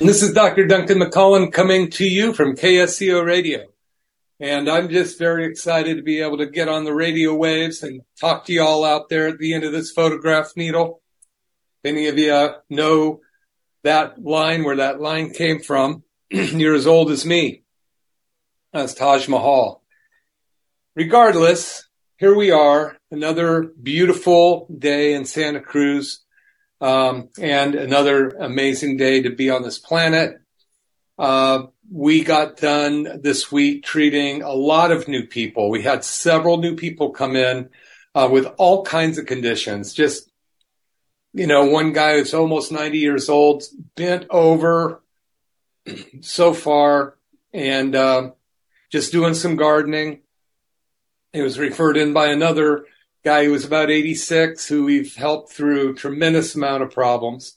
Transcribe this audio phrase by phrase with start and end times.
[0.00, 0.66] This is Dr.
[0.66, 3.66] Duncan McCollum coming to you from KSCO Radio.
[4.40, 8.02] And I'm just very excited to be able to get on the radio waves and
[8.20, 11.00] talk to you all out there at the end of this phonograph needle.
[11.84, 13.20] If any of you know
[13.84, 17.62] that line, where that line came from, you're as old as me.
[18.72, 19.80] That's Taj Mahal.
[20.96, 26.20] Regardless, here we are, another beautiful day in Santa Cruz,
[26.80, 30.40] um, and another amazing day to be on this planet.
[31.18, 35.70] Uh, we got done this week treating a lot of new people.
[35.70, 37.70] We had several new people come in
[38.14, 39.94] uh, with all kinds of conditions.
[39.94, 40.30] Just,
[41.32, 43.62] you know, one guy who's almost 90 years old,
[43.94, 45.02] bent over
[46.20, 47.16] so far
[47.54, 48.30] and uh,
[48.90, 50.20] just doing some gardening.
[51.32, 52.84] He was referred in by another
[53.26, 57.56] guy who was about 86 who we've helped through tremendous amount of problems.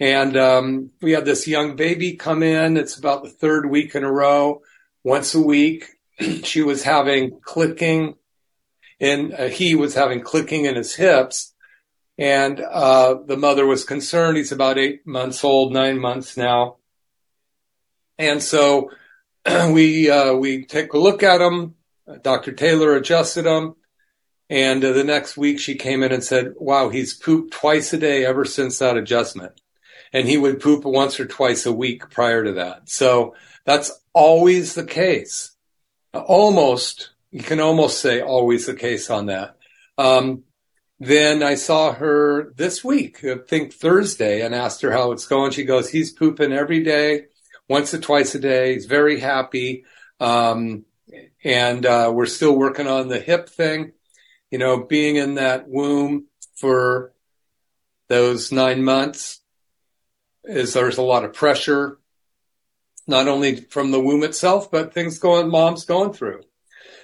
[0.00, 2.76] And um, we had this young baby come in.
[2.76, 4.62] It's about the third week in a row,
[5.04, 5.84] once a week.
[6.42, 8.16] she was having clicking,
[8.98, 11.54] and uh, he was having clicking in his hips.
[12.18, 14.36] And uh, the mother was concerned.
[14.36, 16.78] He's about eight months old, nine months now.
[18.18, 18.90] And so
[19.70, 21.76] we uh, we take a look at him.
[22.22, 22.50] Dr.
[22.50, 23.76] Taylor adjusted him.
[24.50, 27.98] And uh, the next week she came in and said, wow, he's pooped twice a
[27.98, 29.60] day ever since that adjustment
[30.12, 32.88] and he would poop once or twice a week prior to that.
[32.88, 35.52] So that's always the case.
[36.12, 39.56] Almost, you can almost say always the case on that.
[39.96, 40.44] Um,
[41.00, 45.52] then I saw her this week, I think Thursday, and asked her how it's going.
[45.52, 47.26] She goes, he's pooping every day,
[47.68, 48.74] once or twice a day.
[48.74, 49.84] He's very happy.
[50.18, 50.84] Um,
[51.44, 53.92] and, uh, we're still working on the hip thing,
[54.50, 56.26] you know, being in that womb
[56.56, 57.12] for
[58.08, 59.40] those nine months
[60.44, 61.98] is there's a lot of pressure,
[63.06, 66.42] not only from the womb itself, but things going, mom's going through.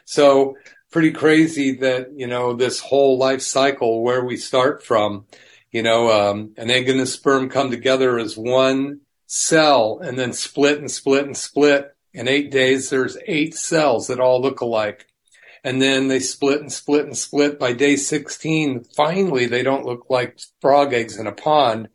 [0.06, 0.56] So
[0.90, 5.26] pretty crazy that, you know, this whole life cycle where we start from,
[5.70, 10.32] you know, um, an egg and a sperm come together as one cell and then
[10.32, 11.90] split and split and split.
[12.12, 15.06] In eight days, there's eight cells that all look alike.
[15.64, 17.58] And then they split and split and split.
[17.58, 21.88] By day 16, finally, they don't look like frog eggs in a pond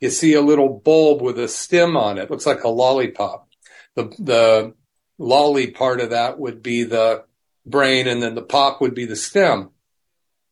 [0.00, 2.30] you see a little bulb with a stem on it.
[2.30, 3.48] Looks like a lollipop.
[3.94, 4.74] The, the
[5.18, 7.24] lolly part of that would be the
[7.64, 9.70] brain and then the pop would be the stem.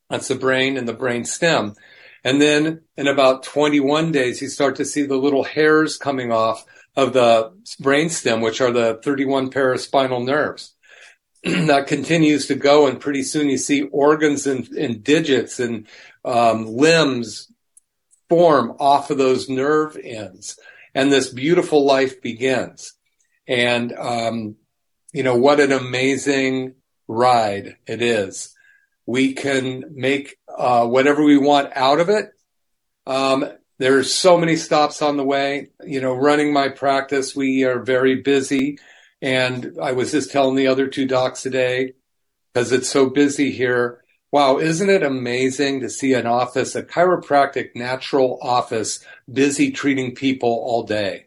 [0.09, 1.75] That's the brain and the brain stem.
[2.23, 6.65] And then in about 21 days, you start to see the little hairs coming off
[6.97, 10.75] of the brain stem, which are the 31 pair of spinal nerves.
[11.67, 15.87] that continues to go and pretty soon you see organs and, and digits and
[16.25, 17.53] um, limbs
[18.31, 20.59] form off of those nerve ends
[20.95, 22.95] and this beautiful life begins.
[23.47, 24.57] And, um,
[25.13, 26.77] you know, what an amazing
[27.09, 28.55] ride it is.
[29.07, 32.31] We can make, uh, whatever we want out of it.
[33.07, 33.45] Um,
[33.79, 35.69] there's so many stops on the way.
[35.85, 38.79] You know, running my practice, we are very busy.
[39.25, 41.95] And I was just telling the other two docs today,
[42.53, 44.05] because it's so busy here,
[44.35, 48.99] Wow, isn't it amazing to see an office, a chiropractic natural office,
[49.33, 51.27] busy treating people all day?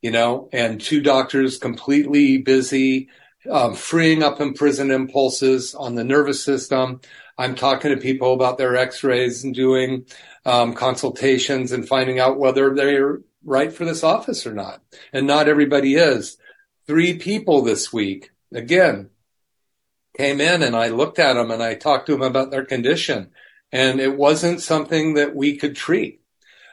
[0.00, 3.10] You know, and two doctors completely busy,
[3.50, 7.02] um, freeing up imprisoned impulses on the nervous system.
[7.36, 10.06] I'm talking to people about their x-rays and doing
[10.46, 14.80] um, consultations and finding out whether they're right for this office or not.
[15.12, 16.38] And not everybody is.
[16.90, 19.10] Three people this week, again,
[20.16, 23.30] came in and I looked at them and I talked to them about their condition
[23.70, 26.20] and it wasn't something that we could treat.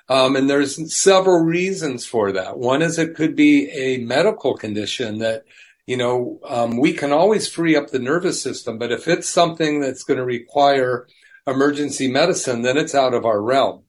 [0.10, 2.58] Um, and there's several reasons for that.
[2.58, 5.44] One is it could be a medical condition that,
[5.86, 9.81] you know, um, we can always free up the nervous system, but if it's something
[9.81, 11.08] that's going to require
[11.46, 13.84] emergency medicine, then it's out of our realm.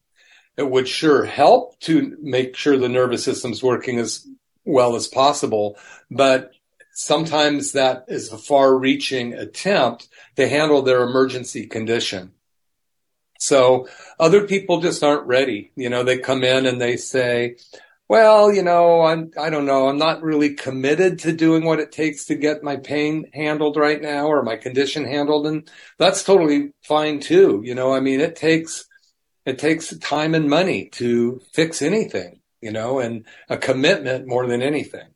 [0.57, 4.27] it would sure help to make sure the nervous system's working as
[4.69, 5.77] well as possible.
[6.09, 6.51] But
[6.93, 12.33] sometimes that is a far reaching attempt to handle their emergency condition.
[13.39, 13.87] So
[14.19, 15.71] other people just aren't ready.
[15.75, 17.55] You know, they come in and they say,
[18.09, 19.87] well, you know, I'm, I don't know.
[19.87, 24.01] I'm not really committed to doing what it takes to get my pain handled right
[24.01, 25.45] now or my condition handled.
[25.45, 27.61] And that's totally fine too.
[27.63, 28.85] You know, I mean, it takes,
[29.45, 34.61] it takes time and money to fix anything, you know, and a commitment more than
[34.61, 35.07] anything.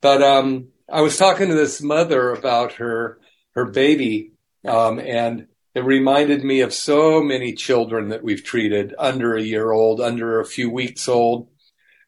[0.00, 3.18] But, um, I was talking to this mother about her,
[3.54, 4.32] her baby,
[4.66, 9.70] um, and it reminded me of so many children that we've treated under a year
[9.70, 11.48] old, under a few weeks old.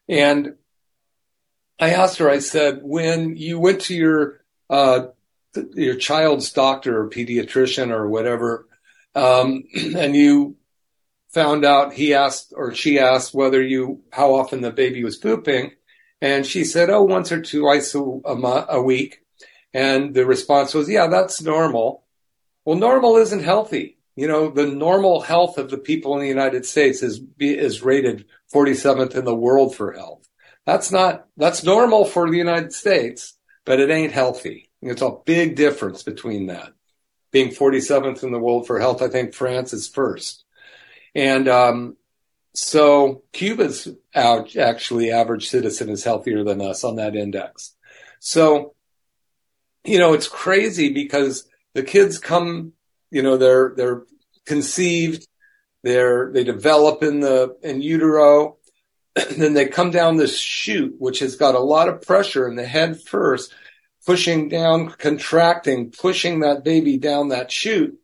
[0.09, 0.55] And
[1.79, 5.07] I asked her, I said, when you went to your, uh,
[5.73, 8.67] your child's doctor or pediatrician or whatever,
[9.15, 9.63] um,
[9.95, 10.57] and you
[11.31, 15.71] found out he asked or she asked whether you, how often the baby was pooping.
[16.21, 19.23] And she said, oh, once or twice a, a, a week.
[19.73, 22.03] And the response was, yeah, that's normal.
[22.65, 23.97] Well, normal isn't healthy.
[24.15, 28.25] You know, the normal health of the people in the United States is, is rated
[28.53, 30.27] 47th in the world for health.
[30.65, 33.35] That's not, that's normal for the United States,
[33.65, 34.69] but it ain't healthy.
[34.81, 36.73] It's a big difference between that.
[37.31, 40.43] Being 47th in the world for health, I think France is first.
[41.15, 41.97] And, um,
[42.53, 47.75] so Cuba's out, actually average citizen is healthier than us on that index.
[48.19, 48.75] So,
[49.83, 52.73] you know, it's crazy because the kids come,
[53.09, 54.03] you know, they're, they're
[54.45, 55.27] conceived,
[55.83, 58.57] they're, they develop in the, in utero,
[59.37, 62.65] then they come down this chute, which has got a lot of pressure in the
[62.65, 63.53] head first,
[64.05, 67.97] pushing down, contracting, pushing that baby down that chute.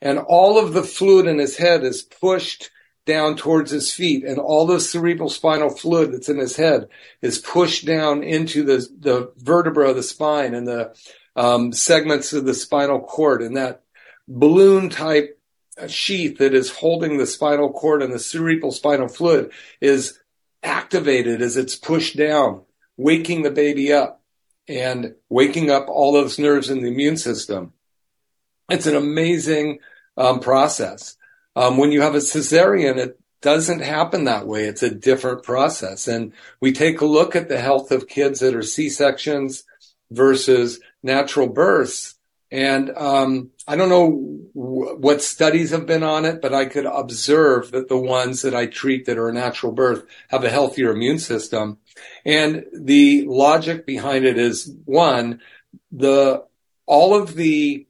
[0.00, 2.70] And all of the fluid in his head is pushed
[3.06, 6.88] down towards his feet and all the cerebral spinal fluid that's in his head
[7.22, 10.94] is pushed down into the, the vertebra of the spine and the
[11.34, 13.82] um, segments of the spinal cord and that
[14.28, 15.40] balloon type
[15.86, 20.18] sheath that is holding the spinal cord and the cerebral spinal fluid is
[20.62, 22.62] activated as it's pushed down,
[22.96, 24.22] waking the baby up
[24.66, 27.72] and waking up all those nerves in the immune system.
[28.68, 29.78] It's an amazing
[30.16, 31.16] um, process.
[31.56, 34.64] Um, when you have a cesarean, it doesn't happen that way.
[34.64, 36.06] It's a different process.
[36.08, 39.64] And we take a look at the health of kids that are C-sections
[40.10, 42.14] versus natural births.
[42.50, 46.86] And um, I don't know w- what studies have been on it, but I could
[46.86, 50.90] observe that the ones that I treat that are a natural birth have a healthier
[50.90, 51.78] immune system.
[52.24, 55.40] And the logic behind it is one,
[55.92, 56.44] the
[56.86, 57.86] all of the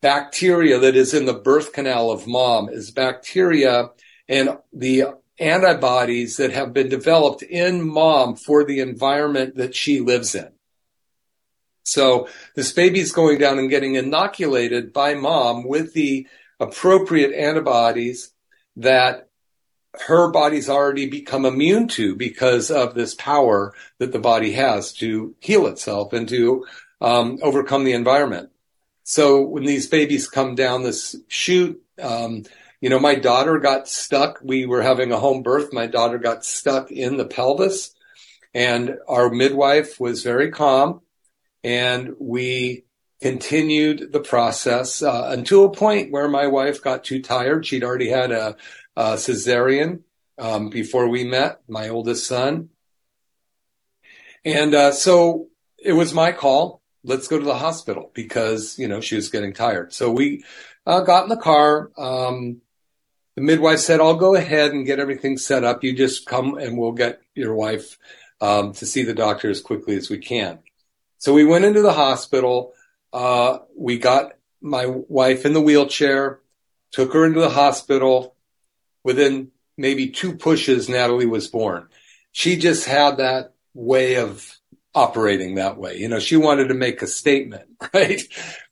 [0.00, 3.90] bacteria that is in the birth canal of mom is bacteria
[4.28, 5.04] and the
[5.38, 10.50] antibodies that have been developed in mom for the environment that she lives in.
[11.84, 16.26] So this baby's going down and getting inoculated by mom with the
[16.60, 18.32] appropriate antibodies
[18.76, 19.28] that
[20.06, 25.34] her body's already become immune to because of this power that the body has to
[25.40, 26.66] heal itself and to
[27.00, 28.50] um, overcome the environment.
[29.08, 32.42] So when these babies come down this chute, um,
[32.82, 34.38] you know, my daughter got stuck.
[34.42, 35.72] We were having a home birth.
[35.72, 37.94] My daughter got stuck in the pelvis
[38.52, 41.00] and our midwife was very calm
[41.64, 42.84] and we
[43.22, 47.64] continued the process uh, until a point where my wife got too tired.
[47.64, 48.56] She'd already had a,
[48.94, 50.00] a cesarean
[50.36, 52.68] um, before we met, my oldest son.
[54.44, 55.48] And uh, so
[55.82, 56.82] it was my call.
[57.08, 59.92] Let's go to the hospital because, you know, she was getting tired.
[59.92, 60.44] So we
[60.86, 61.90] uh, got in the car.
[61.96, 62.60] Um,
[63.34, 65.82] the midwife said, I'll go ahead and get everything set up.
[65.82, 67.98] You just come and we'll get your wife
[68.40, 70.58] um, to see the doctor as quickly as we can.
[71.18, 72.74] So we went into the hospital.
[73.12, 76.40] Uh, we got my wife in the wheelchair,
[76.92, 78.34] took her into the hospital.
[79.02, 81.88] Within maybe two pushes, Natalie was born.
[82.32, 84.57] She just had that way of
[84.98, 85.96] operating that way.
[85.96, 88.20] You know, she wanted to make a statement, right?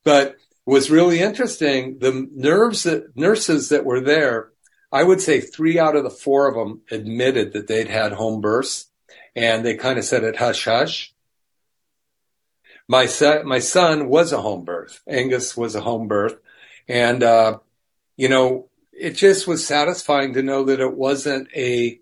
[0.02, 1.98] But was really interesting.
[2.00, 4.50] The nerves that nurses that were there,
[4.90, 8.40] I would say three out of the four of them admitted that they'd had home
[8.40, 8.90] births
[9.36, 11.14] and they kind of said it hush hush.
[12.88, 15.00] My son, my son was a home birth.
[15.06, 16.36] Angus was a home birth.
[16.88, 17.58] And, uh,
[18.16, 22.00] you know, it just was satisfying to know that it wasn't a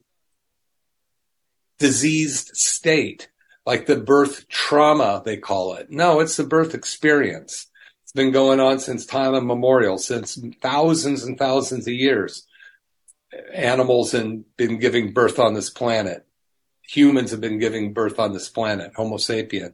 [1.78, 3.28] diseased state,
[3.66, 5.90] like the birth trauma, they call it.
[5.90, 7.66] No, it's the birth experience.
[8.02, 12.46] It's been going on since time immemorial, since thousands and thousands of years.
[13.52, 16.26] animals have been giving birth on this planet.
[16.82, 19.72] Humans have been giving birth on this planet, Homo sapien.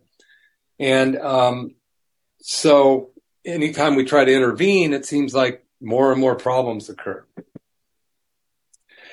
[0.78, 1.74] And um,
[2.40, 3.10] so
[3.44, 7.24] anytime we try to intervene, it seems like more and more problems occur.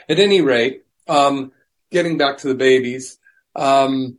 [0.10, 1.52] At any rate, um,
[1.92, 3.18] getting back to the babies,
[3.56, 4.18] um,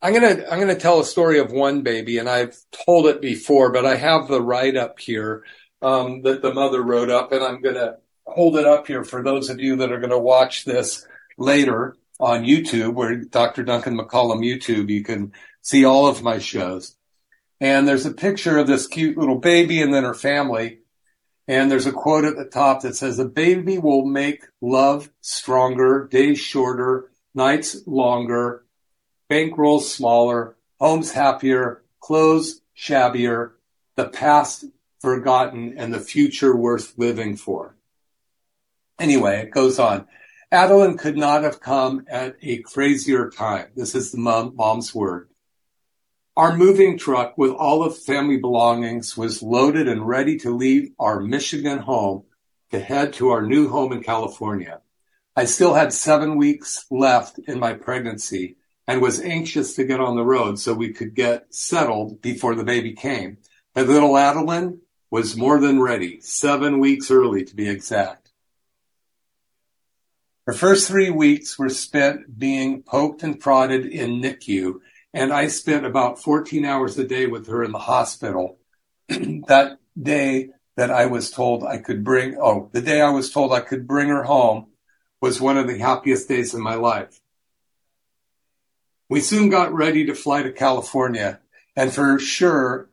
[0.00, 3.72] I'm gonna I'm gonna tell a story of one baby, and I've told it before,
[3.72, 5.44] but I have the write up here
[5.82, 9.50] um, that the mother wrote up, and I'm gonna hold it up here for those
[9.50, 13.64] of you that are gonna watch this later on YouTube, where Dr.
[13.64, 16.96] Duncan McCollum YouTube, you can see all of my shows.
[17.60, 20.80] And there's a picture of this cute little baby and then her family.
[21.48, 26.06] And there's a quote at the top that says, a baby will make love stronger,
[26.10, 28.64] days shorter, nights longer,
[29.28, 33.52] bankrolls smaller, homes happier, clothes shabbier,
[33.96, 34.64] the past
[35.00, 37.76] forgotten, and the future worth living for.
[38.98, 40.06] Anyway, it goes on.
[40.50, 43.66] Adeline could not have come at a crazier time.
[43.76, 45.28] This is the mom, mom's word.
[46.36, 51.20] Our moving truck with all of family belongings was loaded and ready to leave our
[51.20, 52.24] Michigan home
[52.70, 54.80] to head to our new home in California.
[55.34, 58.56] I still had seven weeks left in my pregnancy
[58.88, 62.64] and was anxious to get on the road so we could get settled before the
[62.64, 63.36] baby came.
[63.74, 64.80] But little Adeline
[65.10, 68.32] was more than ready, seven weeks early to be exact.
[70.46, 74.80] Her first three weeks were spent being poked and prodded in NICU,
[75.12, 78.58] and I spent about 14 hours a day with her in the hospital.
[79.08, 83.52] that day that I was told I could bring, oh, the day I was told
[83.52, 84.68] I could bring her home
[85.20, 87.20] was one of the happiest days in my life.
[89.08, 91.40] We soon got ready to fly to California
[91.74, 92.90] and for sure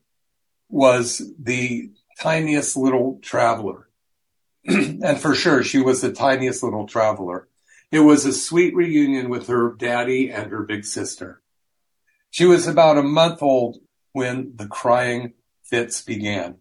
[0.70, 3.90] was the tiniest little traveler.
[4.66, 7.50] and for sure she was the tiniest little traveler.
[7.92, 11.42] It was a sweet reunion with her daddy and her big sister.
[12.30, 13.80] She was about a month old
[14.14, 16.56] when the crying fits began.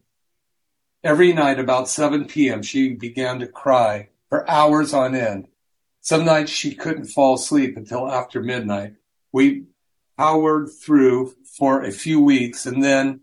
[1.05, 2.63] Every night about 7 p.m.
[2.63, 5.49] she began to cry for hours on end.
[6.01, 8.95] Some nights she couldn't fall asleep until after midnight
[9.35, 9.65] we
[10.17, 13.21] powered through for a few weeks and then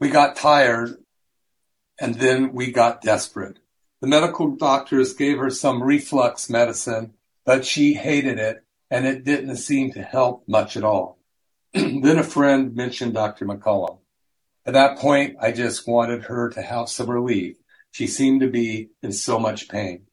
[0.00, 0.96] we got tired
[2.00, 3.60] and then we got desperate.
[4.00, 7.14] The medical doctors gave her some reflux medicine,
[7.46, 11.20] but she hated it and it didn't seem to help much at all.
[11.72, 13.46] then a friend mentioned Dr.
[13.46, 13.98] McCollum.
[14.66, 17.58] At that point, I just wanted her to have some relief.
[17.92, 20.06] She seemed to be in so much pain.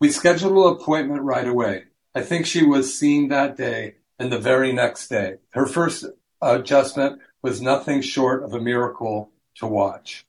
[0.00, 1.87] We scheduled an appointment right away.
[2.14, 5.36] I think she was seen that day and the very next day.
[5.50, 6.04] Her first
[6.40, 10.26] adjustment was nothing short of a miracle to watch.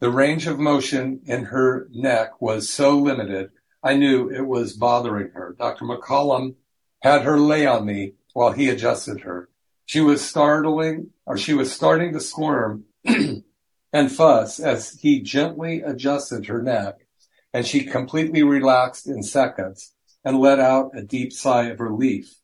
[0.00, 3.50] The range of motion in her neck was so limited,
[3.82, 5.56] I knew it was bothering her.
[5.58, 5.84] Dr.
[5.84, 6.54] McCollum
[7.00, 9.48] had her lay on me while he adjusted her.
[9.86, 16.46] She was startling, or she was starting to squirm and fuss as he gently adjusted
[16.46, 17.06] her neck,
[17.52, 19.92] and she completely relaxed in seconds
[20.24, 22.34] and let out a deep sigh of relief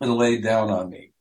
[0.00, 1.12] and laid down on me.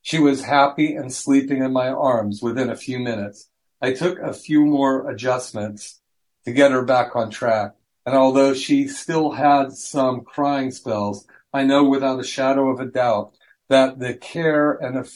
[0.00, 3.48] She was happy and sleeping in my arms within a few minutes.
[3.80, 6.00] I took a few more adjustments
[6.44, 7.74] to get her back on track.
[8.04, 12.86] And although she still had some crying spells, I know without a shadow of a
[12.86, 13.34] doubt
[13.68, 15.06] that the care and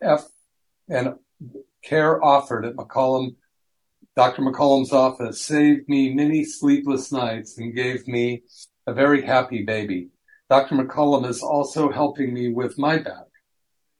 [0.00, 0.28] F
[0.88, 1.14] and
[1.82, 3.36] care offered at McCollum,
[4.14, 4.42] Dr.
[4.42, 8.42] McCollum's office saved me many sleepless nights and gave me
[8.86, 10.08] a very happy baby.
[10.48, 10.76] Dr.
[10.76, 13.26] McCollum is also helping me with my back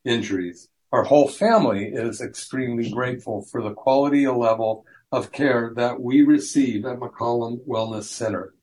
[0.05, 0.69] injuries.
[0.93, 6.85] Our whole family is extremely grateful for the quality level of care that we receive
[6.87, 8.55] at McCollum Wellness Center.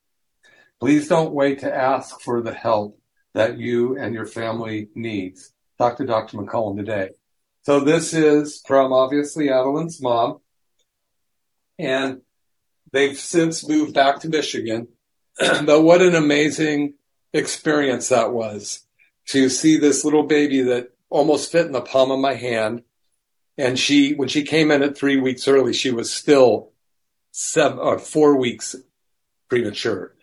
[0.79, 2.99] Please don't wait to ask for the help
[3.33, 5.51] that you and your family needs.
[5.77, 6.37] Talk to Dr.
[6.37, 7.09] McCollum today.
[7.63, 10.39] So this is from obviously Adeline's mom.
[11.79, 12.21] And
[12.91, 14.87] they've since moved back to Michigan
[15.65, 16.95] but what an amazing
[17.33, 18.85] experience that was
[19.27, 22.83] to see this little baby that almost fit in the palm of my hand.
[23.57, 26.71] And she, when she came in at three weeks early, she was still
[27.31, 28.75] seven or uh, four weeks
[29.49, 30.15] premature.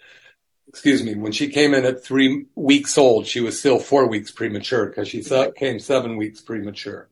[0.69, 1.15] Excuse me.
[1.15, 5.09] When she came in at three weeks old, she was still four weeks premature because
[5.09, 5.25] she
[5.57, 7.09] came seven weeks premature.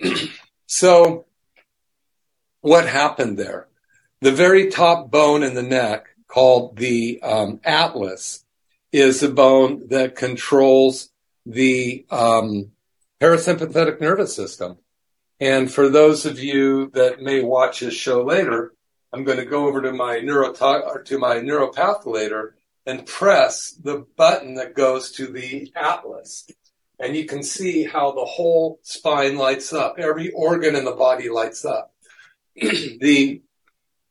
[0.66, 1.26] so
[2.60, 3.68] what happened there?
[4.20, 8.44] The very top bone in the neck, called the um, atlas,
[8.90, 11.10] is the bone that controls
[11.44, 12.72] the um,
[13.20, 14.78] parasympathetic nervous system.
[15.38, 18.72] And for those of you that may watch this show later,
[19.12, 22.52] I'm going to go over to my neuro to my neuropatholator
[22.86, 26.48] and press the button that goes to the atlas.
[26.98, 29.96] And you can see how the whole spine lights up.
[29.98, 31.92] Every organ in the body lights up.
[32.54, 33.42] the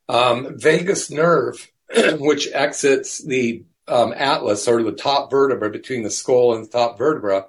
[0.08, 1.72] um, vagus nerve,
[2.20, 6.98] which exits the um, atlas or the top vertebra between the skull and the top
[6.98, 7.46] vertebra,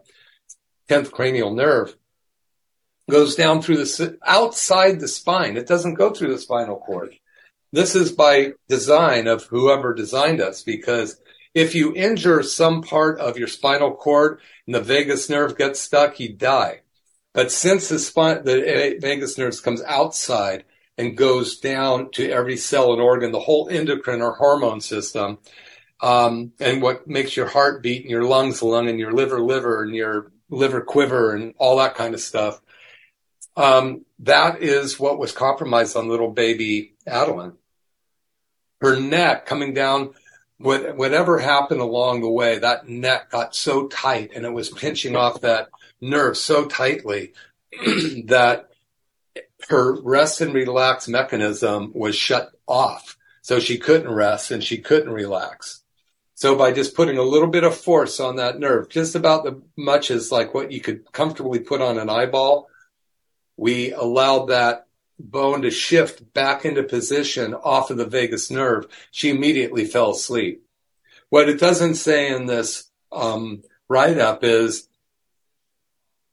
[0.88, 1.96] 10th cranial nerve,
[3.10, 5.56] goes down through the outside the spine.
[5.56, 7.14] It doesn't go through the spinal cord.
[7.72, 11.20] This is by design of whoever designed us because
[11.54, 16.20] if you injure some part of your spinal cord and the vagus nerve gets stuck,
[16.20, 16.82] you die.
[17.32, 20.64] But since the spine, the vagus nerve comes outside
[20.98, 25.38] and goes down to every cell and organ, the whole endocrine or hormone system,
[26.00, 29.82] um, and what makes your heart beat and your lungs lung and your liver liver
[29.82, 32.60] and your liver quiver and all that kind of stuff.
[33.56, 37.54] Um, that is what was compromised on little baby Adeline.
[38.80, 40.12] Her neck coming down,
[40.58, 45.16] what, whatever happened along the way, that neck got so tight and it was pinching
[45.16, 45.68] off that
[46.00, 47.32] nerve so tightly
[48.24, 48.68] that
[49.68, 53.16] her rest and relax mechanism was shut off.
[53.42, 55.82] So she couldn't rest and she couldn't relax.
[56.34, 59.62] So by just putting a little bit of force on that nerve, just about the
[59.76, 62.68] much as like what you could comfortably put on an eyeball,
[63.56, 64.86] we allowed that
[65.18, 68.86] bone to shift back into position off of the vagus nerve.
[69.10, 70.62] She immediately fell asleep.
[71.30, 74.88] What it doesn't say in this um, write up is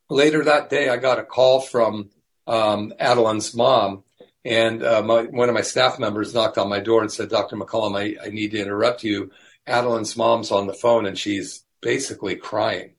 [0.10, 2.10] later that day, I got a call from
[2.48, 4.04] um, Adeline's mom,
[4.46, 7.56] and uh, my, one of my staff members knocked on my door and said, Dr.
[7.56, 9.32] McCollum, I, I need to interrupt you.
[9.68, 12.96] Adeline's mom's on the phone and she's basically crying.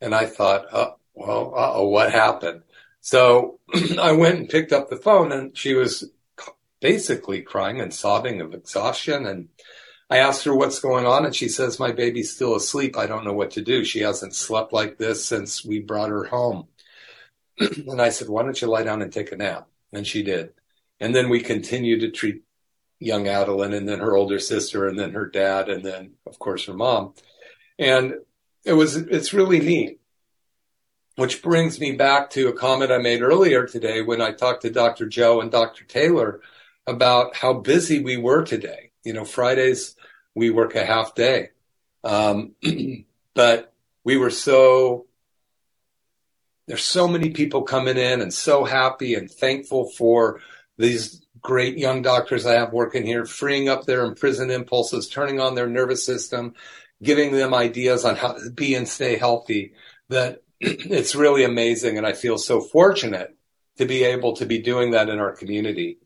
[0.00, 2.62] And I thought, oh, well, oh, what happened?
[3.00, 3.58] So
[4.00, 6.04] I went and picked up the phone and she was
[6.80, 9.26] basically crying and sobbing of exhaustion.
[9.26, 9.48] And
[10.08, 12.96] I asked her what's going on and she says, my baby's still asleep.
[12.96, 13.84] I don't know what to do.
[13.84, 16.68] She hasn't slept like this since we brought her home.
[17.88, 19.68] and I said, why don't you lie down and take a nap?
[19.92, 20.52] And she did.
[21.00, 22.42] And then we continued to treat
[22.98, 26.64] young Adeline and then her older sister and then her dad and then of course
[26.66, 27.14] her mom.
[27.78, 28.14] And
[28.64, 30.00] it was, it's really neat.
[31.16, 34.70] Which brings me back to a comment I made earlier today when I talked to
[34.70, 35.06] Dr.
[35.06, 35.84] Joe and Dr.
[35.84, 36.40] Taylor
[36.86, 38.90] about how busy we were today.
[39.02, 39.96] You know, Fridays
[40.36, 41.50] we work a half day.
[42.04, 42.54] Um,
[43.34, 43.72] but
[44.04, 45.05] we were so,
[46.66, 50.40] there's so many people coming in and so happy and thankful for
[50.78, 55.54] these great young doctors I have working here, freeing up their imprisoned impulses, turning on
[55.54, 56.54] their nervous system,
[57.02, 59.74] giving them ideas on how to be and stay healthy,
[60.08, 61.98] that it's really amazing.
[61.98, 63.36] And I feel so fortunate
[63.78, 65.98] to be able to be doing that in our community.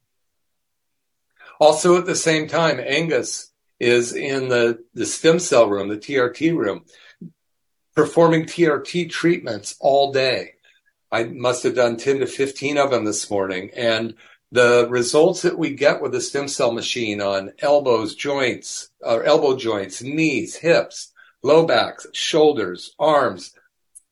[1.59, 6.55] Also at the same time, Angus is in the, the stem cell room, the TRT
[6.55, 6.85] room,
[8.01, 10.55] performing TRT treatments all day.
[11.13, 13.71] I must have done 10 to 15 of them this morning.
[13.77, 14.15] And
[14.51, 19.55] the results that we get with the stem cell machine on elbows, joints, or elbow
[19.55, 23.53] joints, knees, hips, low backs, shoulders, arms,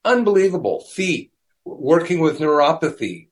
[0.05, 0.81] unbelievable.
[0.81, 1.33] Feet,
[1.65, 3.29] working with neuropathy,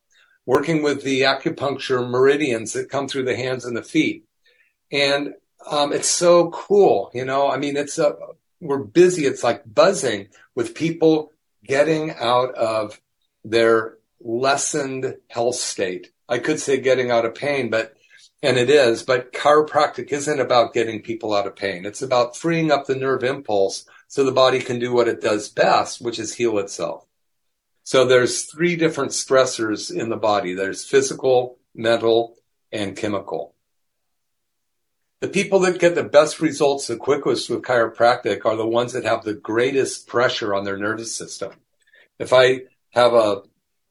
[0.47, 4.25] working with the acupuncture meridians that come through the hands and the feet.
[4.91, 5.35] And
[5.71, 7.51] um, it's so cool, you know.
[7.51, 8.17] I mean, it's a
[8.61, 9.27] we're busy.
[9.27, 11.33] It's like buzzing with people
[11.65, 13.01] getting out of
[13.45, 17.95] their lessened health state I could say getting out of pain, but
[18.43, 21.87] and it is, but chiropractic isn't about getting people out of pain.
[21.87, 25.49] It's about freeing up the nerve impulse so the body can do what it does
[25.49, 27.07] best, which is heal itself.
[27.83, 30.55] So there's three different stressors in the body.
[30.55, 32.37] There's physical, mental,
[32.71, 33.55] and chemical.
[35.21, 39.05] The people that get the best results the quickest with chiropractic are the ones that
[39.05, 41.53] have the greatest pressure on their nervous system.
[42.19, 43.43] If I have a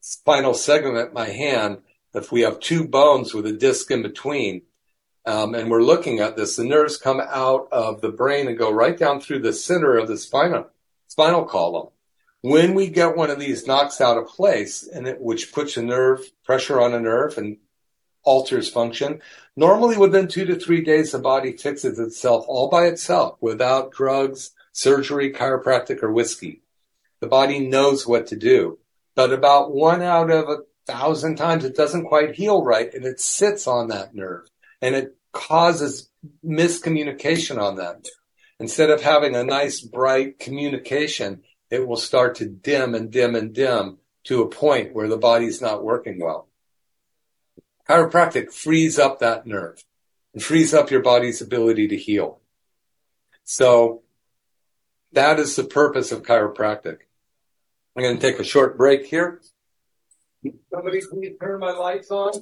[0.02, 1.80] spinal segment my hand,
[2.14, 4.62] if we have two bones with a disc in between,
[5.26, 8.72] um, and we're looking at this, the nerves come out of the brain and go
[8.72, 10.68] right down through the center of the spinal
[11.08, 11.90] spinal column.
[12.42, 15.82] When we get one of these knocks out of place, and it, which puts a
[15.82, 17.58] nerve pressure on a nerve and
[18.26, 19.22] alters function,
[19.56, 24.52] normally within two to three days, the body fixes itself all by itself without drugs,
[24.74, 26.62] surgery, chiropractic, or whiskey.
[27.22, 28.80] The body knows what to do.
[29.16, 33.20] But about one out of a thousand times, it doesn't quite heal right and it
[33.20, 34.48] sits on that nerve
[34.82, 36.10] and it causes
[36.46, 38.06] miscommunication on that.
[38.60, 43.54] Instead of having a nice bright communication, it will start to dim and dim and
[43.54, 46.48] dim to a point where the body's not working well.
[47.88, 49.84] Chiropractic frees up that nerve.
[50.34, 52.42] and frees up your body's ability to heal.
[53.46, 54.04] So
[55.14, 56.98] that is the purpose of chiropractic.
[57.96, 59.42] I'm going to take a short break here.
[60.72, 62.34] Somebody please turn my lights on.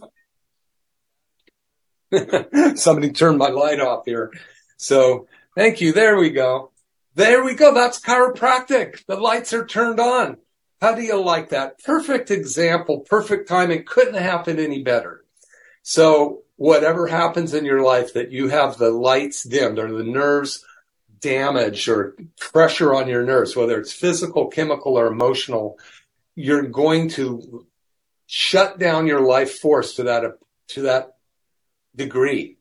[2.76, 4.32] Somebody turned my light off here.
[4.78, 5.94] So thank you.
[5.94, 6.72] There we go.
[7.16, 7.74] There we go.
[7.74, 9.06] That's chiropractic.
[9.06, 10.38] The lights are turned on.
[10.82, 11.82] How do you like that?
[11.84, 13.86] Perfect example, perfect timing.
[13.86, 15.23] Couldn't have happened any better.
[15.84, 20.66] So whatever happens in your life that you have the lights dimmed or the nerves
[21.20, 25.78] damaged or pressure on your nerves, whether it's physical, chemical, or emotional,
[26.36, 27.68] you're going to
[28.26, 30.24] shut down your life force to that,
[30.70, 31.16] to that
[31.96, 32.58] degree,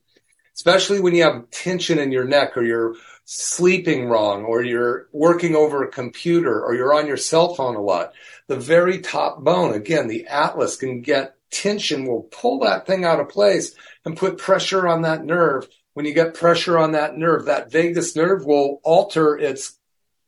[0.54, 5.54] especially when you have tension in your neck or you're sleeping wrong or you're working
[5.54, 8.12] over a computer or you're on your cell phone a lot.
[8.48, 13.21] The very top bone, again, the atlas can get tension will pull that thing out
[13.21, 15.69] of place and put pressure on that nerve.
[15.95, 19.79] When you get pressure on that nerve, that vagus nerve will alter its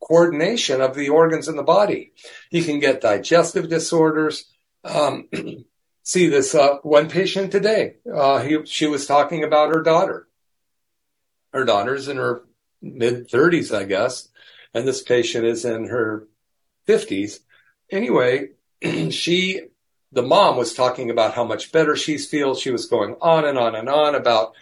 [0.01, 2.13] coordination of the organs in the body.
[2.51, 4.45] You can get digestive disorders.
[4.85, 5.29] Um,
[6.03, 7.97] see this uh, one patient today.
[8.13, 10.29] Uh, he, she was talking about her daughter.
[11.53, 12.45] Her daughter's in her
[12.83, 14.29] mid 30s, I guess,
[14.75, 16.29] and this patient is in her
[16.87, 17.41] 50s.
[17.91, 18.51] Anyway,
[19.11, 19.63] she,
[20.15, 22.61] the mom was talking about how much better she feels.
[22.61, 24.55] She was going on and on and on about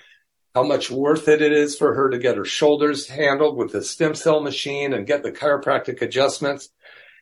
[0.54, 3.82] how much worth it it is for her to get her shoulders handled with the
[3.82, 6.70] stem cell machine and get the chiropractic adjustments.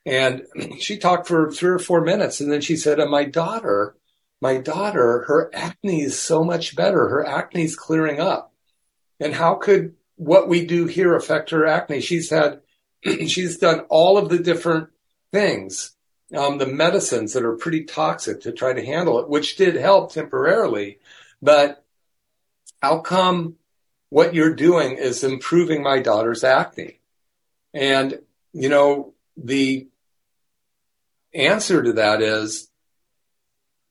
[0.07, 0.47] And
[0.81, 2.41] she talked for three or four minutes.
[2.41, 3.97] And then she said, and my daughter,
[4.41, 7.09] my daughter, her acne is so much better.
[7.09, 8.53] Her acne is clearing up.
[9.19, 12.01] And how could what we do here affect her acne?
[12.01, 12.61] She's had,
[13.05, 14.89] she's done all of the different
[15.33, 15.95] things,
[16.37, 20.13] um, the medicines that are pretty toxic to try to handle it, which did help
[20.13, 20.99] temporarily.
[21.43, 21.85] But
[22.83, 23.57] how come
[24.09, 27.01] what you're doing is improving my daughter's acne?
[27.73, 28.21] And,
[28.53, 29.89] you know, the
[31.33, 32.69] answer to that is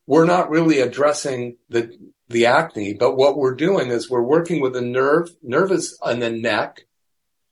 [0.05, 1.97] we're not really addressing the
[2.29, 6.29] the acne, but what we're doing is we're working with the nerve, nervous in the
[6.29, 6.85] neck,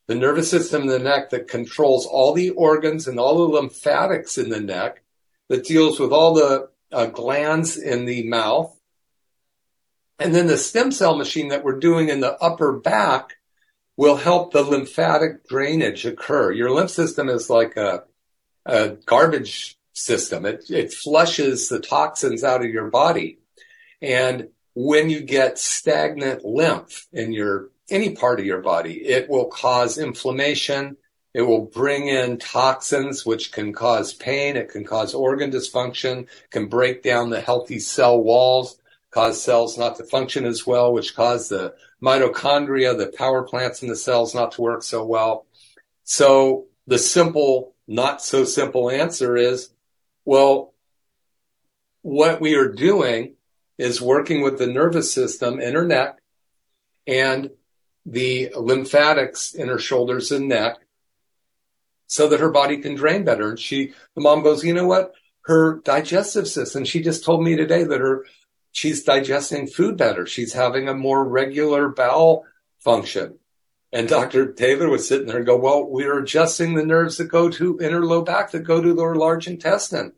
[0.07, 4.37] the nervous system in the neck that controls all the organs and all the lymphatics
[4.37, 5.03] in the neck,
[5.49, 8.73] that deals with all the uh, glands in the mouth.
[10.19, 13.37] And then the stem cell machine that we're doing in the upper back
[13.97, 16.51] will help the lymphatic drainage occur.
[16.51, 18.03] Your lymph system is like a,
[18.65, 20.45] a garbage system.
[20.45, 23.39] It, it flushes the toxins out of your body.
[24.01, 29.45] And when you get stagnant lymph in your any part of your body, it will
[29.45, 30.97] cause inflammation.
[31.33, 34.57] It will bring in toxins, which can cause pain.
[34.57, 38.79] It can cause organ dysfunction, can break down the healthy cell walls,
[39.11, 43.89] cause cells not to function as well, which cause the mitochondria, the power plants in
[43.89, 45.45] the cells not to work so well.
[46.03, 49.69] So the simple, not so simple answer is,
[50.25, 50.73] well,
[52.01, 53.35] what we are doing
[53.77, 56.19] is working with the nervous system in her neck
[57.05, 57.51] and
[58.07, 60.77] the lymphatics in her shoulders and neck
[62.07, 63.49] so that her body can drain better.
[63.49, 65.13] And she, the mom goes, you know what?
[65.41, 68.25] Her digestive system, she just told me today that her,
[68.71, 70.25] she's digesting food better.
[70.25, 72.45] She's having a more regular bowel
[72.79, 73.39] function.
[73.91, 74.53] And Dr.
[74.53, 78.05] Taylor was sitting there and go, well, we're adjusting the nerves that go to inner
[78.05, 80.13] low back that go to the large intestine.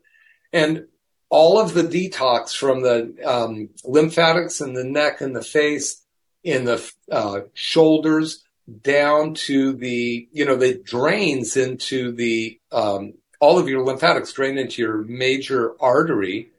[0.52, 0.86] And
[1.28, 6.02] all of the detox from the um, lymphatics in the neck and the face,
[6.42, 8.44] in the uh, shoulders,
[8.82, 14.58] down to the, you know, the drains into the, um, all of your lymphatics drain
[14.58, 16.50] into your major artery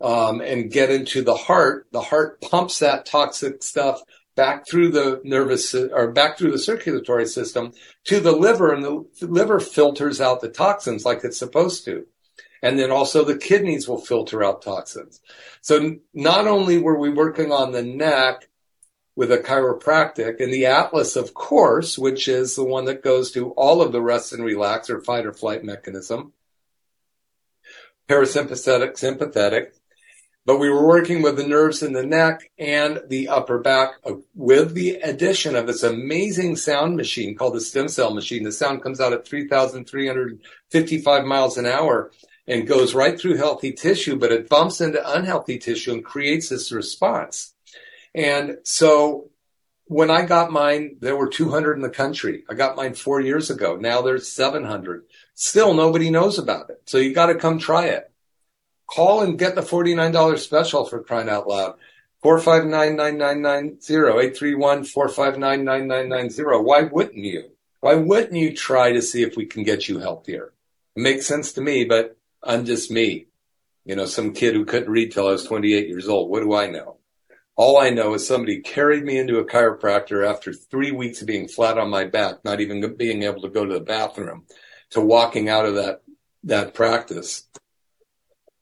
[0.00, 1.86] um, and get into the heart.
[1.90, 4.00] The heart pumps that toxic stuff
[4.36, 7.72] back through the nervous or back through the circulatory system
[8.04, 12.06] to the liver, and the liver filters out the toxins like it's supposed to.
[12.62, 15.20] And then also the kidneys will filter out toxins.
[15.60, 18.48] So not only were we working on the neck
[19.18, 23.50] with a chiropractic and the Atlas, of course, which is the one that goes to
[23.54, 26.32] all of the rest and relax or fight or flight mechanism,
[28.08, 29.74] parasympathetic, sympathetic,
[30.46, 33.94] but we were working with the nerves in the neck and the upper back
[34.36, 38.44] with the addition of this amazing sound machine called the stem cell machine.
[38.44, 42.12] The sound comes out at 3,355 miles an hour
[42.46, 46.70] and goes right through healthy tissue, but it bumps into unhealthy tissue and creates this
[46.70, 47.52] response.
[48.18, 49.30] And so
[49.84, 52.42] when I got mine, there were 200 in the country.
[52.50, 53.76] I got mine four years ago.
[53.76, 55.04] Now there's 700.
[55.34, 56.82] Still nobody knows about it.
[56.86, 58.10] So you got to come try it.
[58.88, 61.76] Call and get the $49 special for crying out loud.
[62.24, 66.64] 459-9990, 831-459-9990.
[66.64, 67.52] Why wouldn't you?
[67.78, 70.52] Why wouldn't you try to see if we can get you healthier?
[70.96, 73.28] It makes sense to me, but I'm just me.
[73.84, 76.30] You know, some kid who couldn't read till I was 28 years old.
[76.30, 76.97] What do I know?
[77.58, 81.48] All I know is somebody carried me into a chiropractor after three weeks of being
[81.48, 84.44] flat on my back, not even being able to go to the bathroom,
[84.90, 86.02] to walking out of that,
[86.44, 87.48] that practice.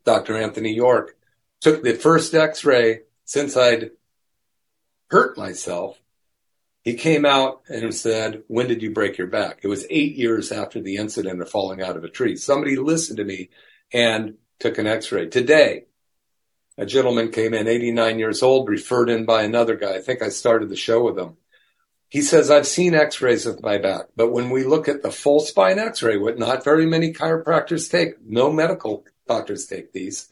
[0.07, 0.39] Dr.
[0.39, 1.15] Anthony York
[1.61, 3.91] took the first x-ray since I'd
[5.11, 6.01] hurt myself.
[6.81, 9.59] He came out and said, when did you break your back?
[9.63, 12.37] It was eight years after the incident of falling out of a tree.
[12.37, 13.51] Somebody listened to me
[13.93, 15.29] and took an x-ray.
[15.29, 15.85] Today,
[16.79, 19.95] a gentleman came in, 89 years old, referred in by another guy.
[19.95, 21.37] I think I started the show with him.
[22.09, 25.41] He says, I've seen x-rays of my back, but when we look at the full
[25.41, 30.29] spine x-ray, what not very many chiropractors take, no medical doctors take these,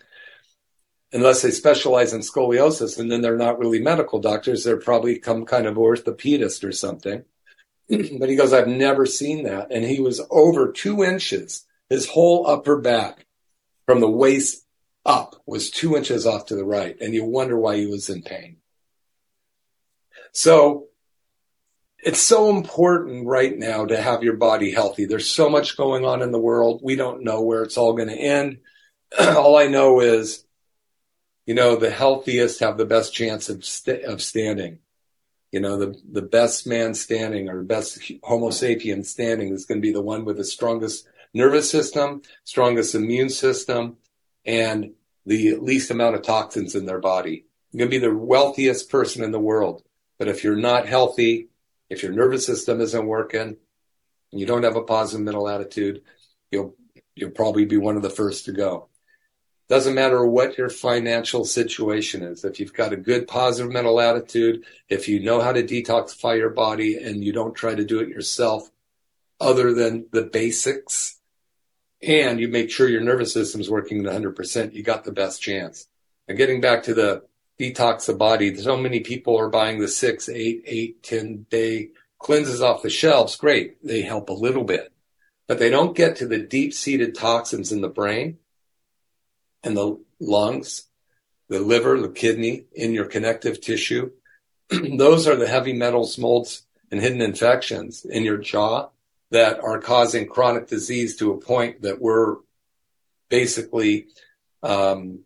[1.13, 4.65] unless they specialize in scoliosis, and then they're not really medical doctors.
[4.65, 7.25] They're probably some kind of orthopedist or something.
[7.89, 9.71] but he goes, I've never seen that.
[9.71, 13.27] And he was over two inches, his whole upper back
[13.87, 14.64] from the waist
[15.05, 16.97] up was two inches off to the right.
[17.01, 18.57] And you wonder why he was in pain.
[20.33, 20.89] So
[21.99, 25.07] it's so important right now to have your body healthy.
[25.07, 26.81] There's so much going on in the world.
[26.83, 28.59] We don't know where it's all going to end.
[29.19, 30.45] all I know is,
[31.47, 34.81] you know, the healthiest have the best chance of, st- of standing.
[35.53, 39.87] You know, the, the best man standing or best Homo sapien standing is going to
[39.87, 43.99] be the one with the strongest nervous system, strongest immune system,
[44.45, 44.93] and
[45.27, 47.47] the least amount of toxins in their body.
[47.77, 49.83] Going to be the wealthiest person in the world.
[50.19, 51.49] But if you're not healthy,
[51.91, 53.57] if your nervous system isn't working,
[54.31, 56.03] and you don't have a positive mental attitude,
[56.51, 56.77] you'll
[57.17, 58.89] you'll probably be one of the first to go.
[59.69, 62.45] Doesn't matter what your financial situation is.
[62.45, 66.51] If you've got a good positive mental attitude, if you know how to detoxify your
[66.51, 68.71] body and you don't try to do it yourself,
[69.41, 71.14] other than the basics,
[72.05, 75.87] and you make sure your nervous system's working at 100%, you got the best chance.
[76.29, 77.25] And getting back to the
[77.59, 82.63] detox the body, so many people are buying the six, eight, eight, 10 day cleanses
[82.63, 83.37] off the shelves.
[83.37, 83.85] Great.
[83.85, 84.93] They help a little bit,
[85.47, 88.39] but they don't get to the deep seated toxins in the brain
[89.63, 90.85] and the lungs,
[91.49, 94.11] the liver, the kidney, in your connective tissue.
[94.71, 98.91] Those are the heavy metals, molds, and hidden infections in your jaw
[99.35, 102.37] that are causing chronic disease to a point that we're
[103.29, 104.07] basically,
[104.63, 105.25] um,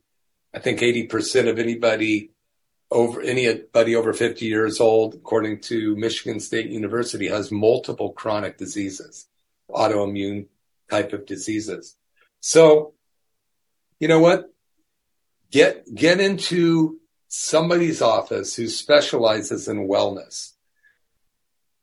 [0.54, 2.30] I think 80% of anybody
[2.90, 9.28] over anybody over 50 years old, according to Michigan State University, has multiple chronic diseases,
[9.70, 10.46] autoimmune
[10.90, 11.94] type of diseases.
[12.40, 12.94] So
[14.00, 14.50] you know what?
[15.50, 20.54] Get, get into somebody's office who specializes in wellness.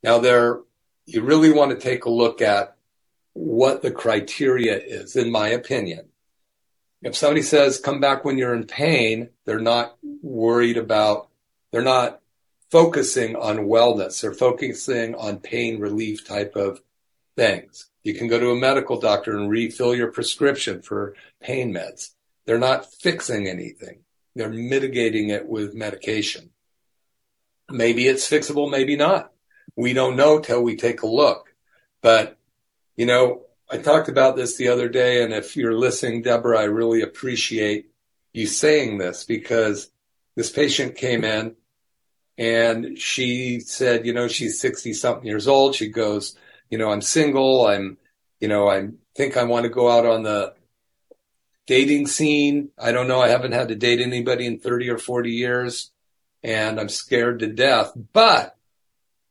[0.01, 0.61] Now there,
[1.05, 2.75] you really want to take a look at
[3.33, 6.07] what the criteria is, in my opinion.
[7.01, 11.29] If somebody says, come back when you're in pain, they're not worried about,
[11.71, 12.21] they're not
[12.71, 14.21] focusing on wellness.
[14.21, 16.81] They're focusing on pain relief type of
[17.35, 17.89] things.
[18.03, 22.11] You can go to a medical doctor and refill your prescription for pain meds.
[22.45, 23.99] They're not fixing anything.
[24.35, 26.51] They're mitigating it with medication.
[27.69, 29.31] Maybe it's fixable, maybe not.
[29.75, 31.53] We don't know till we take a look.
[32.01, 32.38] But,
[32.95, 35.23] you know, I talked about this the other day.
[35.23, 37.89] And if you're listening, Deborah, I really appreciate
[38.33, 39.89] you saying this because
[40.35, 41.55] this patient came in
[42.38, 45.75] and she said, you know, she's 60 something years old.
[45.75, 46.38] She goes,
[46.69, 47.67] you know, I'm single.
[47.67, 47.97] I'm,
[48.39, 50.53] you know, I think I want to go out on the
[51.65, 52.69] dating scene.
[52.77, 53.21] I don't know.
[53.21, 55.91] I haven't had to date anybody in 30 or 40 years
[56.43, 58.54] and I'm scared to death, but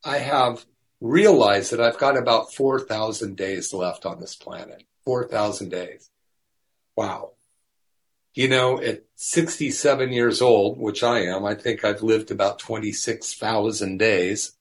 [0.05, 0.65] I have
[1.01, 4.85] realized that I've got about 4,000 days left on this planet.
[5.05, 6.11] 4,000 days.
[6.97, 7.33] Wow.
[8.35, 13.99] You know, at 67 years old, which I am, I think I've lived about 26,000
[13.99, 14.53] days.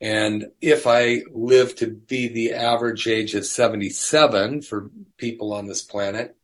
[0.00, 5.82] And if I live to be the average age of 77 for people on this
[5.82, 6.36] planet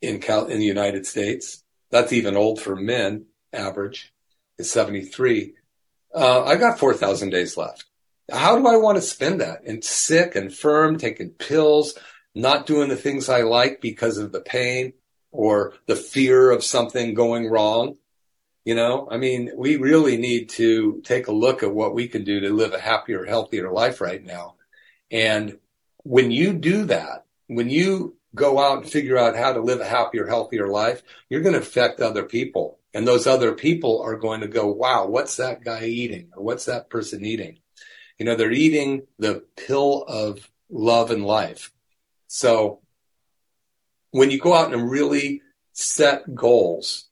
[0.00, 4.14] in Cal- in the United States, that's even old for men, average
[4.58, 5.54] is 73.
[6.14, 7.84] Uh, I got 4,000 days left.
[8.30, 9.64] How do I want to spend that?
[9.64, 11.98] And sick, and firm, taking pills,
[12.34, 14.94] not doing the things I like because of the pain
[15.32, 17.96] or the fear of something going wrong.
[18.64, 22.24] You know, I mean, we really need to take a look at what we can
[22.24, 24.54] do to live a happier, healthier life right now.
[25.10, 25.58] And
[26.02, 29.84] when you do that, when you go out and figure out how to live a
[29.84, 34.40] happier, healthier life, you're going to affect other people And those other people are going
[34.42, 36.30] to go, wow, what's that guy eating?
[36.36, 37.58] Or what's that person eating?
[38.18, 41.72] You know, they're eating the pill of love and life.
[42.28, 42.80] So
[44.12, 47.08] when you go out and really set goals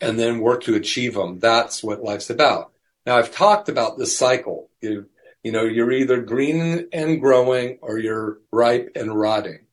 [0.00, 2.70] and then work to achieve them, that's what life's about.
[3.04, 4.70] Now I've talked about the cycle.
[4.80, 5.06] You,
[5.42, 9.66] you know, you're either green and growing or you're ripe and rotting.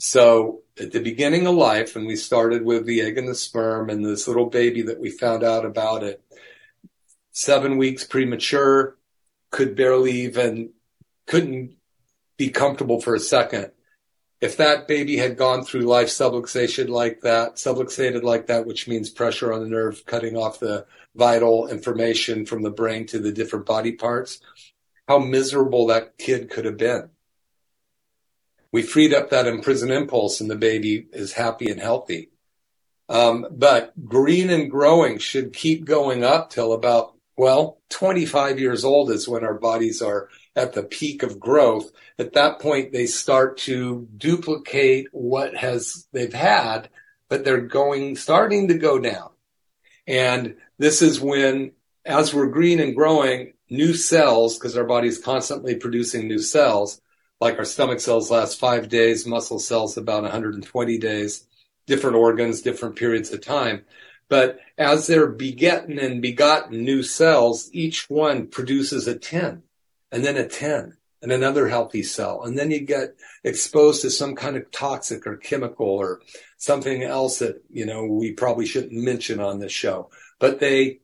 [0.00, 3.90] So at the beginning of life, and we started with the egg and the sperm
[3.90, 6.22] and this little baby that we found out about it,
[7.30, 8.96] seven weeks premature,
[9.50, 10.70] could barely even,
[11.26, 11.76] couldn't
[12.38, 13.70] be comfortable for a second.
[14.40, 19.08] If that baby had gone through life subluxation like that, subluxated like that, which means
[19.08, 23.66] pressure on the nerve, cutting off the vital information from the brain to the different
[23.66, 24.40] body parts,
[25.06, 27.10] how miserable that kid could have been.
[28.72, 32.30] We freed up that imprisoned impulse and the baby is happy and healthy.
[33.08, 39.10] Um, but green and growing should keep going up till about, well, 25 years old
[39.10, 41.92] is when our bodies are at the peak of growth.
[42.18, 46.88] At that point, they start to duplicate what has they've had,
[47.28, 49.28] but they're going, starting to go down.
[50.06, 51.72] And this is when,
[52.06, 57.01] as we're green and growing, new cells, because our body's constantly producing new cells,
[57.42, 61.44] like our stomach cells last five days, muscle cells about 120 days,
[61.88, 63.84] different organs, different periods of time.
[64.28, 69.64] But as they're begetting and begotten new cells, each one produces a 10
[70.12, 72.44] and then a 10 and another healthy cell.
[72.44, 76.20] And then you get exposed to some kind of toxic or chemical or
[76.58, 81.00] something else that, you know, we probably shouldn't mention on this show, but they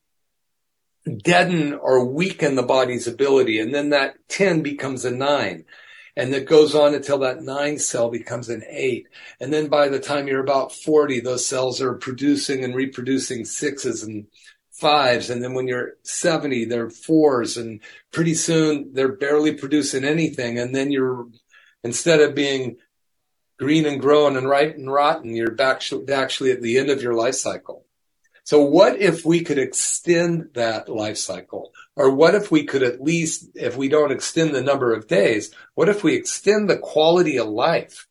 [1.05, 3.59] deaden or weaken the body's ability.
[3.59, 5.64] And then that 10 becomes a nine
[6.18, 9.07] and it goes on until that nine cell becomes an eight.
[9.38, 14.02] And then by the time you're about 40, those cells are producing and reproducing sixes
[14.02, 14.26] and
[14.72, 15.31] fives.
[15.31, 17.57] And then when you're 70, they're fours.
[17.57, 20.59] And pretty soon they're barely producing anything.
[20.59, 21.28] And then you're,
[21.85, 22.78] instead of being
[23.57, 27.14] green and growing and ripe and rotten, you're back actually at the end of your
[27.14, 27.85] life cycle.
[28.42, 31.72] So what if we could extend that life cycle?
[31.98, 35.52] Or what if we could at least, if we don't extend the number of days,
[35.74, 38.06] what if we extend the quality of life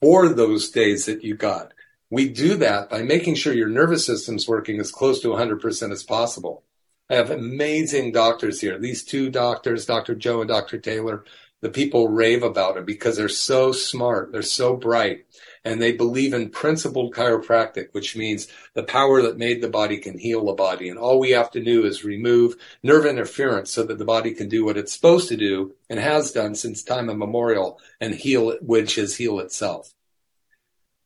[0.00, 1.72] for those days that you got?
[2.10, 6.04] We do that by making sure your nervous system's working as close to 100% as
[6.04, 6.62] possible.
[7.10, 8.78] I have amazing doctors here.
[8.78, 10.14] These two doctors, Dr.
[10.14, 10.78] Joe and Dr.
[10.78, 11.24] Taylor,
[11.60, 14.30] the people rave about it because they're so smart.
[14.30, 15.24] They're so bright
[15.64, 20.18] and they believe in principled chiropractic, which means the power that made the body can
[20.18, 20.90] heal the body.
[20.90, 24.48] And all we have to do is remove nerve interference so that the body can
[24.48, 28.62] do what it's supposed to do and has done since time immemorial and heal it,
[28.62, 29.94] which is heal itself.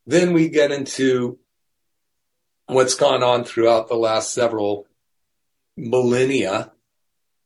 [0.07, 1.39] Then we get into
[2.67, 4.87] what's gone on throughout the last several
[5.77, 6.73] millennia.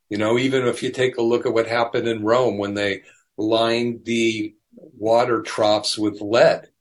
[0.09, 3.03] You know, even if you take a look at what happened in Rome when they
[3.37, 6.72] lined the water troughs with lead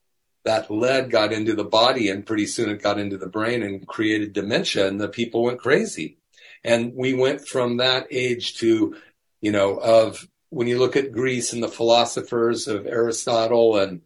[0.43, 3.87] that lead got into the body and pretty soon it got into the brain and
[3.87, 6.17] created dementia and the people went crazy.
[6.63, 8.95] And we went from that age to,
[9.39, 14.01] you know, of when you look at Greece and the philosophers of Aristotle and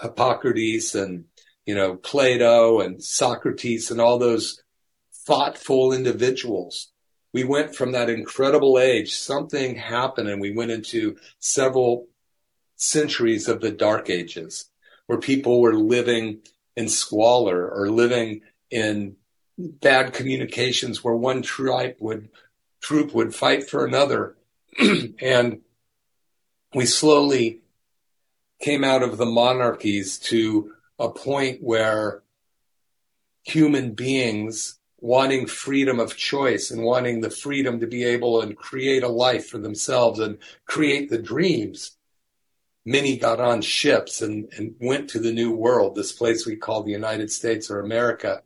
[0.00, 1.26] Hippocrates and,
[1.66, 4.62] you know, Plato and Socrates and all those
[5.26, 6.88] thoughtful individuals.
[7.32, 12.08] We went from that incredible age, something happened and we went into several
[12.76, 14.71] centuries of the dark ages
[15.06, 16.40] where people were living
[16.76, 19.16] in squalor or living in
[19.58, 22.28] bad communications where one tribe would
[22.80, 24.36] troop would fight for another.
[25.20, 25.60] And
[26.74, 27.60] we slowly
[28.60, 32.22] came out of the monarchies to a point where
[33.42, 39.02] human beings wanting freedom of choice and wanting the freedom to be able and create
[39.02, 41.96] a life for themselves and create the dreams
[42.84, 46.82] many got on ships and, and went to the new world, this place we call
[46.82, 48.42] the United States or America.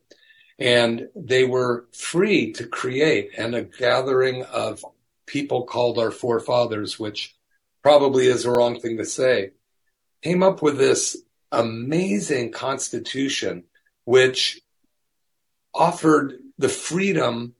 [0.59, 4.85] And they were free to create and a gathering of
[5.27, 7.35] people called our forefathers, which
[7.83, 9.51] probably is a wrong thing to say,
[10.23, 11.17] came up with this
[11.53, 13.65] amazing constitution,
[14.05, 14.61] which
[15.75, 17.55] offered the freedom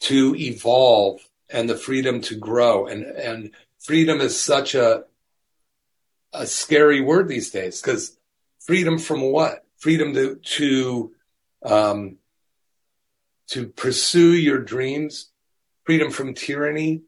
[0.00, 2.86] to evolve and the freedom to grow.
[2.86, 5.04] And, and freedom is such a,
[6.32, 8.16] a scary word these days because
[8.60, 9.64] freedom from what?
[9.78, 11.12] Freedom to to
[11.64, 12.16] um,
[13.48, 15.30] to pursue your dreams,
[15.84, 17.02] freedom from tyranny,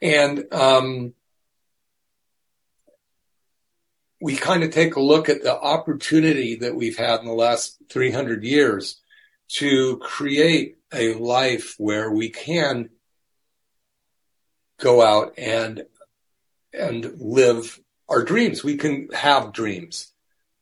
[0.00, 1.14] and um,
[4.20, 7.76] we kind of take a look at the opportunity that we've had in the last
[7.90, 9.00] 300 years
[9.48, 12.88] to create a life where we can
[14.78, 15.84] go out and
[16.72, 18.64] and live our dreams.
[18.64, 20.12] We can have dreams,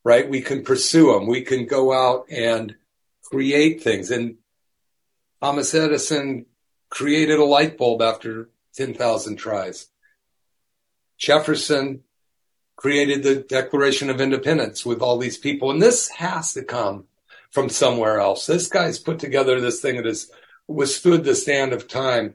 [0.05, 0.29] right?
[0.29, 1.27] We can pursue them.
[1.27, 2.77] We can go out and
[3.25, 4.11] create things.
[4.11, 4.37] And
[5.43, 6.47] Thomas Edison
[6.91, 9.89] created a light bulb after 10,000 tries.
[11.19, 12.03] Jefferson
[12.77, 15.71] created the Declaration of Independence with all these people.
[15.71, 17.05] And this has to come
[17.51, 18.47] from somewhere else.
[18.47, 20.31] This guy's put together this thing that has
[20.67, 22.35] withstood the stand of time.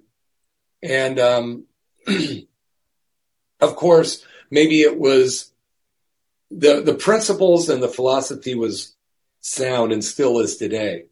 [0.84, 1.66] And, um,
[3.62, 5.52] of course, maybe it was
[6.52, 8.96] the, the principles and the philosophy was
[9.42, 11.06] sound and still is today.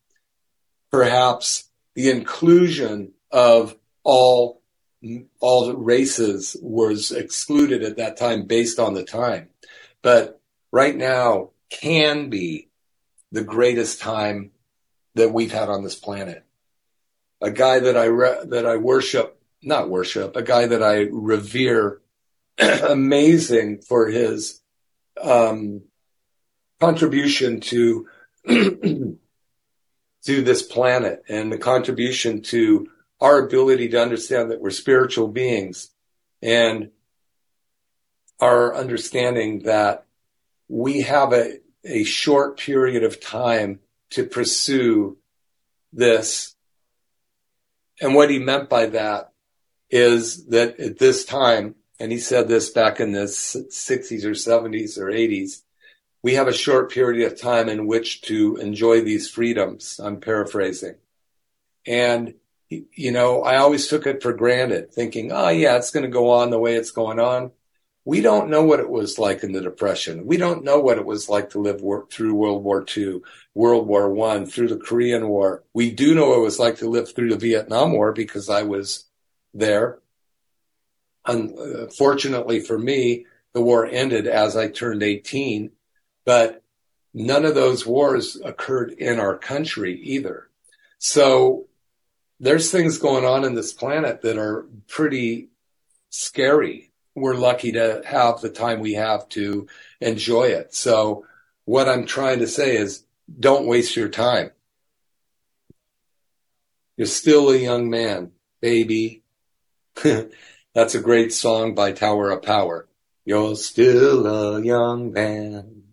[0.91, 4.61] Perhaps the inclusion of all
[5.39, 9.49] all races was excluded at that time based on the time.
[10.01, 10.39] But
[10.71, 12.69] right now can be
[13.31, 14.51] the greatest time
[15.15, 16.45] that we've had on this planet.
[17.41, 21.99] A guy that I re- that I worship, not worship, a guy that I revere,
[22.59, 24.61] amazing for his
[25.21, 25.81] um,
[26.79, 28.07] contribution to
[28.47, 29.17] to
[30.23, 32.87] this planet and the contribution to
[33.19, 35.89] our ability to understand that we're spiritual beings
[36.41, 36.91] and
[38.39, 40.05] our understanding that
[40.67, 43.79] we have a, a short period of time
[44.09, 45.17] to pursue
[45.93, 46.55] this.
[48.01, 49.31] And what he meant by that
[49.89, 54.97] is that at this time, and he said this back in the 60s or 70s
[54.97, 55.61] or 80s,
[56.21, 60.01] we have a short period of time in which to enjoy these freedoms.
[60.03, 60.95] I'm paraphrasing.
[61.87, 62.33] And
[62.69, 66.31] you know, I always took it for granted, thinking, oh, yeah, it's going to go
[66.31, 67.51] on the way it's going on.
[68.03, 70.25] We don't know what it was like in the Depression.
[70.25, 71.81] We don't know what it was like to live
[72.11, 73.21] through World War II,
[73.53, 75.63] World War One, through the Korean War.
[75.73, 78.63] We do know what it was like to live through the Vietnam War because I
[78.63, 79.05] was
[79.53, 79.99] there.
[81.25, 85.71] Unfortunately uh, for me, the war ended as I turned 18,
[86.25, 86.63] but
[87.13, 90.49] none of those wars occurred in our country either.
[90.97, 91.67] So
[92.39, 95.49] there's things going on in this planet that are pretty
[96.09, 96.91] scary.
[97.15, 99.67] We're lucky to have the time we have to
[100.01, 100.73] enjoy it.
[100.73, 101.25] So
[101.65, 103.03] what I'm trying to say is
[103.39, 104.51] don't waste your time.
[106.97, 109.23] You're still a young man, baby.
[110.73, 112.87] That's a great song by Tower of Power.
[113.25, 115.83] You're still a young man,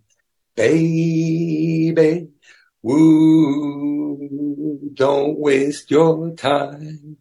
[0.55, 2.29] baby.
[2.83, 4.19] Woo,
[4.95, 7.19] don't waste your time.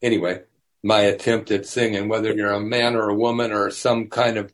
[0.00, 0.42] Anyway,
[0.84, 4.52] my attempt at singing, whether you're a man or a woman or some kind of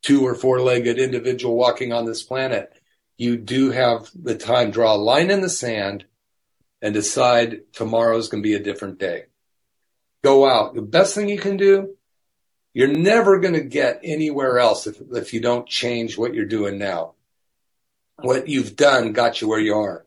[0.00, 2.72] two or four legged individual walking on this planet,
[3.18, 6.06] you do have the time, draw a line in the sand
[6.80, 9.24] and decide tomorrow's going to be a different day.
[10.28, 10.74] Go out.
[10.74, 11.96] The best thing you can do,
[12.74, 16.78] you're never going to get anywhere else if, if you don't change what you're doing
[16.78, 17.14] now
[18.20, 20.04] what you've done got you where you are.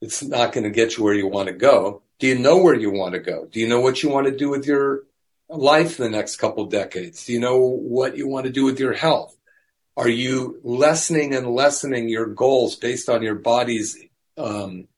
[0.00, 2.02] It's not going to get you where you want to go.
[2.18, 3.46] Do you know where you want to go?
[3.46, 5.04] Do you know what you want to do with your
[5.48, 7.26] life in the next couple decades?
[7.26, 9.36] Do you know what you want to do with your health?
[9.96, 13.96] Are you lessening and lessening your goals based on your body's
[14.36, 14.88] um,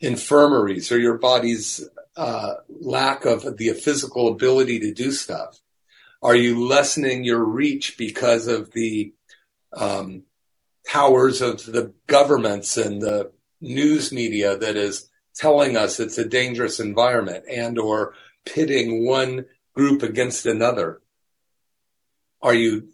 [0.00, 1.86] infirmaries or your body's
[2.16, 5.58] uh, lack of the physical ability to do stuff?
[6.22, 9.14] Are you lessening your reach because of the
[9.72, 10.24] um,
[10.86, 16.80] powers of the governments and the news media that is telling us it's a dangerous
[16.80, 21.00] environment and or pitting one group against another
[22.42, 22.88] are you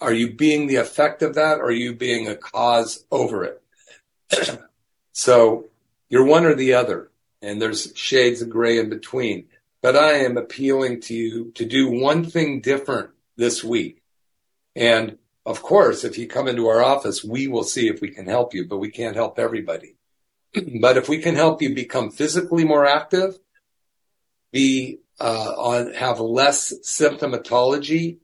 [0.00, 3.62] are you being the effect of that or are you being a cause over it
[5.12, 5.66] so
[6.08, 7.10] you're one or the other
[7.44, 9.46] and there's shades of gray in between
[9.82, 14.02] but i am appealing to you to do one thing different this week
[14.76, 18.26] and of course, if you come into our office, we will see if we can
[18.26, 19.96] help you, but we can't help everybody.
[20.80, 23.38] but if we can help you become physically more active,
[24.52, 28.18] be uh, on have less symptomatology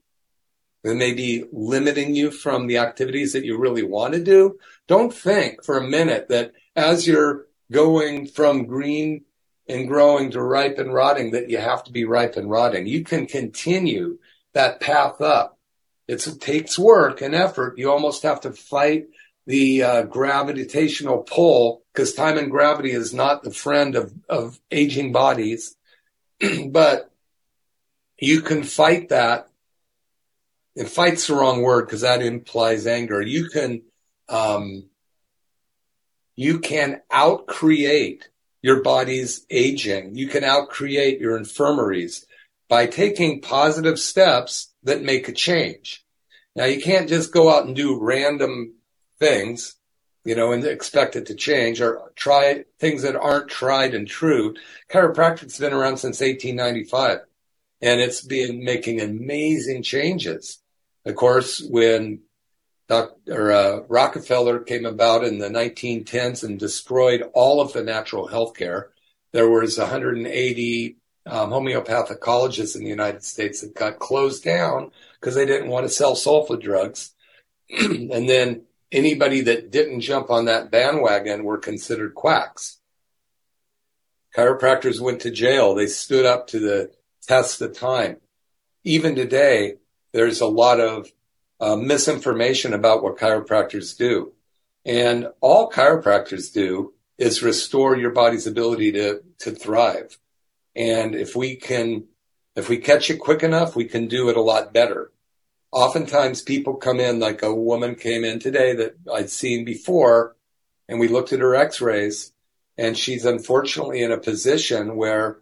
[0.83, 5.13] that may be limiting you from the activities that you really want to do, don't
[5.13, 9.25] think for a minute that as you're going from green
[9.69, 12.87] and growing to ripe and rotting that you have to be ripe and rotting.
[12.87, 14.19] You can continue
[14.53, 15.59] that path up
[16.11, 17.79] it's, it takes work and effort.
[17.79, 19.07] You almost have to fight
[19.47, 25.13] the uh, gravitational pull because time and gravity is not the friend of, of aging
[25.13, 25.77] bodies.
[26.67, 27.13] but
[28.19, 29.49] you can fight that
[30.77, 33.23] and fight's the wrong word because that implies anger.
[33.23, 33.83] You can,
[34.29, 34.90] um,
[36.41, 38.23] you can outcreate
[38.63, 40.15] your body's aging.
[40.15, 42.25] You can outcreate your infirmaries
[42.67, 46.03] by taking positive steps that make a change.
[46.57, 48.77] Now you can't just go out and do random
[49.19, 49.77] things,
[50.25, 54.55] you know, and expect it to change or try things that aren't tried and true.
[54.91, 57.19] Chiropractic's been around since 1895
[57.83, 60.63] and it's been making amazing changes.
[61.05, 62.23] Of course, when
[62.91, 63.53] Dr.
[63.53, 68.91] Uh, Rockefeller came about in the 1910s and destroyed all of the natural health care,
[69.31, 75.37] there was 180 um, homeopathic colleges in the United States that got closed down because
[75.37, 77.15] they didn't want to sell sulfa drugs.
[77.71, 82.81] and then anybody that didn't jump on that bandwagon were considered quacks.
[84.37, 85.77] Chiropractors went to jail.
[85.77, 86.91] They stood up to the
[87.23, 88.17] test of time.
[88.83, 89.75] Even today,
[90.13, 91.09] there's a lot of
[91.61, 94.33] uh, misinformation about what chiropractors do.
[94.85, 100.19] And all chiropractors do is restore your body's ability to, to thrive.
[100.75, 102.05] And if we can,
[102.57, 105.13] if we catch it quick enough, we can do it a lot better.
[105.71, 110.37] Oftentimes people come in like a woman came in today that I'd seen before
[110.89, 112.33] and we looked at her x-rays
[112.77, 115.39] and she's unfortunately in a position where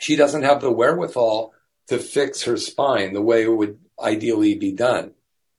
[0.00, 1.52] she doesn't have the wherewithal
[1.88, 5.12] to fix her spine the way it would ideally be done.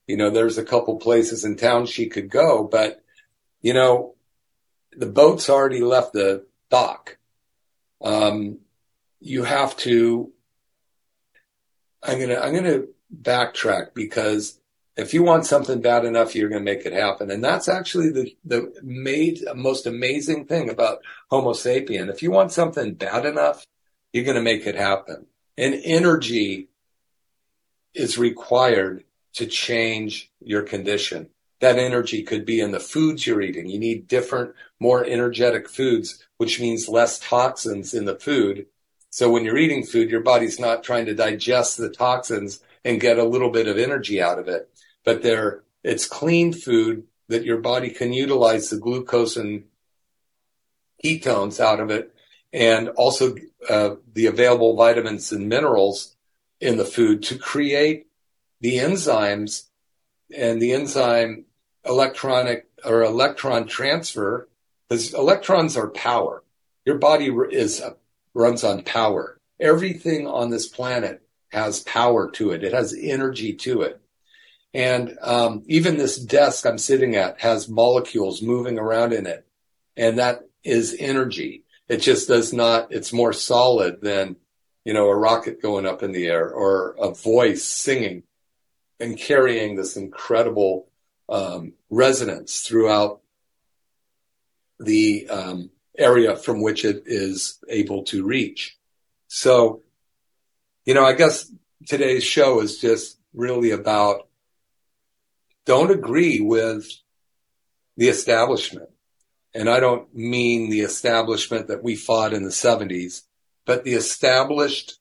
[0.08, 3.04] You know, there's a couple places in town she could go, but
[3.62, 4.16] you know,
[4.96, 7.18] the boat's already left the dock.
[8.02, 8.60] Um,
[9.20, 10.32] you have to,
[12.02, 12.90] I'm going to, I'm going to
[13.22, 14.60] backtrack because
[14.96, 17.32] if you want something bad enough, you're going to make it happen.
[17.32, 21.00] And that's actually the, the made, most amazing thing about
[21.30, 22.10] Homo sapien.
[22.10, 23.66] If you want something bad enough,
[24.14, 25.28] you're going to make it happen.
[25.60, 26.70] And energy
[27.94, 29.04] is required
[29.34, 31.28] to change your condition.
[31.60, 33.68] That energy could be in the foods you're eating.
[33.68, 38.68] You need different, more energetic foods, which means less toxins in the food.
[39.10, 43.20] So when you're eating food, your body's not trying to digest the toxins and get
[43.20, 44.70] a little bit of energy out of it,
[45.04, 49.66] but there, it's clean food that your body can utilize the glucose and
[51.04, 52.16] ketones out of it
[52.52, 53.36] and also
[53.70, 56.16] uh, the available vitamins and minerals
[56.60, 58.08] in the food to create
[58.62, 59.66] the enzymes
[60.36, 61.46] and the enzyme
[61.86, 64.48] electronic or electron transfer
[64.88, 66.44] because electrons are power.
[66.86, 67.82] Your body is
[68.34, 69.40] runs on power.
[69.60, 72.64] Everything on this planet has power to it.
[72.64, 74.02] It has energy to it.
[74.74, 79.46] And um, even this desk I'm sitting at has molecules moving around in it.
[79.98, 81.64] And that is energy.
[81.90, 84.36] It just does not, it's more solid than,
[84.86, 88.24] you know, a rocket going up in the air or a voice singing
[89.00, 90.88] and carrying this incredible
[91.28, 93.22] um, resonance throughout
[94.80, 98.78] the um, area from which it is able to reach.
[99.28, 99.82] So,
[100.86, 101.52] you know, I guess
[101.88, 104.28] today's show is just really about
[105.66, 106.88] don't agree with
[107.98, 108.90] the establishment.
[109.54, 113.24] And I don't mean the establishment that we fought in the 70s,
[113.66, 115.00] but the established,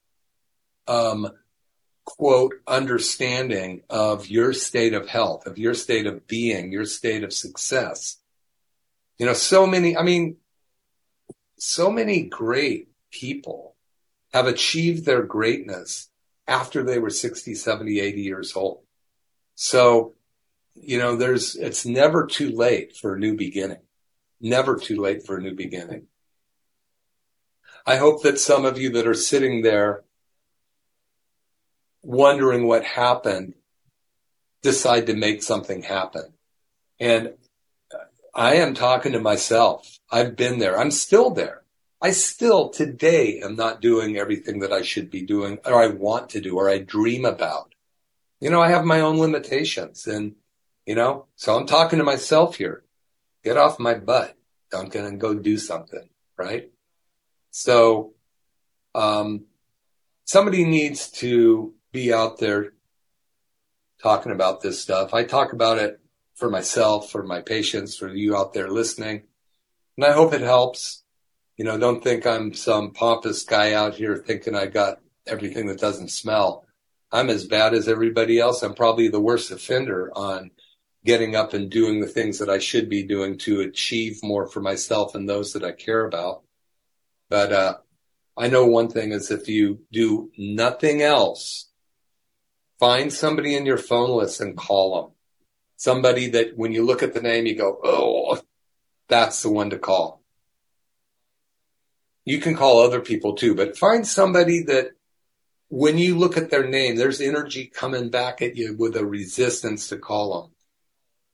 [0.87, 1.31] um,
[2.05, 7.33] quote, understanding of your state of health, of your state of being, your state of
[7.33, 8.17] success.
[9.19, 10.37] You know, so many, I mean,
[11.59, 13.77] so many great people
[14.33, 16.09] have achieved their greatness
[16.47, 18.83] after they were 60, 70, 80 years old.
[19.57, 20.15] So,
[20.75, 23.81] you know, there's, it's never too late for a new beginning
[24.41, 26.07] never too late for a new beginning.
[27.87, 30.05] I hope that some of you that are sitting there
[32.03, 33.55] wondering what happened
[34.63, 36.33] decide to make something happen.
[37.01, 37.35] And
[38.35, 39.99] I am talking to myself.
[40.11, 40.79] I've been there.
[40.79, 41.63] I'm still there.
[42.01, 46.31] I still today am not doing everything that I should be doing or I want
[46.31, 47.75] to do or I dream about.
[48.41, 50.37] You know, I have my own limitations and,
[50.87, 52.85] you know, so I'm talking to myself here
[53.45, 54.37] get off my butt,
[54.71, 56.71] Duncan, and go do something, right?
[57.51, 58.15] So,
[58.95, 59.47] um,
[60.25, 62.73] somebody needs to be out there
[64.03, 65.15] talking about this stuff.
[65.15, 66.01] I talk about it
[66.35, 69.25] for myself, for my patients, for you out there listening.
[69.97, 71.03] And I hope it helps.
[71.57, 75.81] You know, don't think I'm some pompous guy out here thinking I got everything that
[75.81, 76.65] doesn't smell.
[77.11, 78.63] I'm as bad as everybody else.
[78.63, 80.53] I'm probably the worst offender on
[81.05, 84.61] getting up and doing the things that I should be doing to achieve more for
[84.61, 86.43] myself and those that I care about.
[87.29, 87.77] But, uh,
[88.37, 91.69] I know one thing is if you do nothing else
[92.79, 95.13] Find somebody in your phone list and call them.
[95.77, 98.41] Somebody that when you look at the name, you go, oh,
[99.09, 100.23] that's the one to call.
[102.25, 104.93] You can call other people too, but find somebody that
[105.69, 109.89] when you look at their name, there's energy coming back at you with a resistance
[109.89, 110.51] to call them.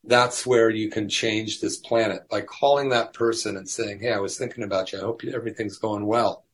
[0.07, 4.19] That's where you can change this planet by calling that person and saying, Hey, I
[4.19, 4.99] was thinking about you.
[4.99, 6.45] I hope everything's going well.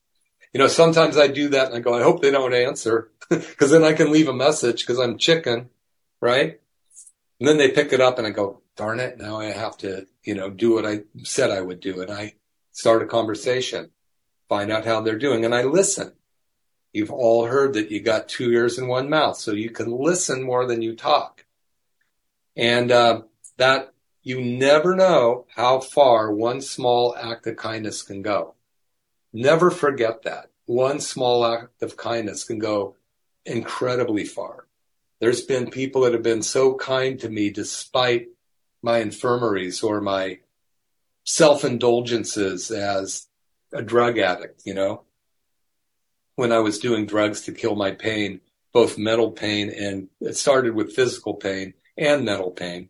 [0.52, 3.70] You know, sometimes I do that and I go, I hope they don't answer because
[3.70, 5.70] then I can leave a message because I'm chicken,
[6.20, 6.60] right?
[7.38, 9.18] And then they pick it up and I go, darn it.
[9.18, 12.00] Now I have to, you know, do what I said I would do.
[12.00, 12.34] And I
[12.72, 13.90] start a conversation,
[14.48, 16.12] find out how they're doing and I listen.
[16.92, 20.42] You've all heard that you got two ears and one mouth, so you can listen
[20.42, 21.44] more than you talk.
[22.56, 23.22] And, uh,
[23.60, 23.92] that
[24.22, 28.54] you never know how far one small act of kindness can go.
[29.34, 30.46] Never forget that.
[30.64, 32.96] One small act of kindness can go
[33.44, 34.66] incredibly far.
[35.20, 38.28] There's been people that have been so kind to me despite
[38.80, 40.38] my infirmaries or my
[41.24, 43.26] self indulgences as
[43.74, 45.02] a drug addict, you know,
[46.36, 48.40] when I was doing drugs to kill my pain,
[48.72, 52.88] both mental pain and it started with physical pain and mental pain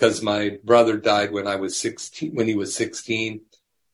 [0.00, 3.42] because my brother died when I was 16, when he was 16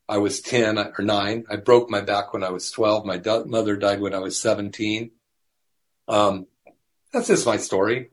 [0.09, 1.45] I was 10 or 9.
[1.49, 3.05] I broke my back when I was 12.
[3.05, 5.11] My do- mother died when I was 17.
[6.07, 6.47] Um,
[7.11, 8.11] that's just my story.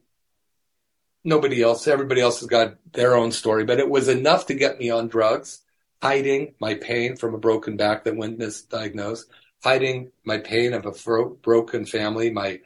[1.22, 4.78] Nobody else, everybody else has got their own story, but it was enough to get
[4.78, 5.60] me on drugs,
[6.02, 9.26] hiding my pain from a broken back that went misdiagnosed,
[9.62, 12.30] hiding my pain of a fro- broken family.
[12.30, 12.60] My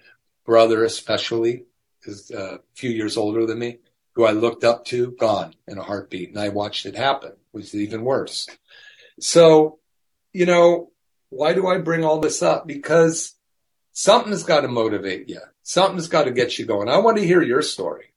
[0.46, 1.64] brother, especially,
[2.04, 3.78] is uh, a few years older than me,
[4.18, 6.30] who I looked up to, gone in a heartbeat.
[6.30, 8.48] And I watched it happen, is even worse.
[9.20, 9.78] So,
[10.32, 10.90] you know,
[11.30, 12.66] why do I bring all this up?
[12.66, 13.36] Because
[13.92, 15.38] something's got to motivate you.
[15.62, 16.88] Something's got to get you going.
[16.88, 18.12] I want to hear your story.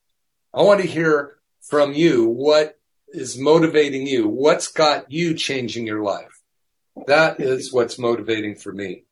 [0.52, 2.80] I want to hear from you what
[3.10, 4.28] is motivating you.
[4.28, 6.41] What's got you changing your life?
[7.06, 9.04] That is what's motivating for me.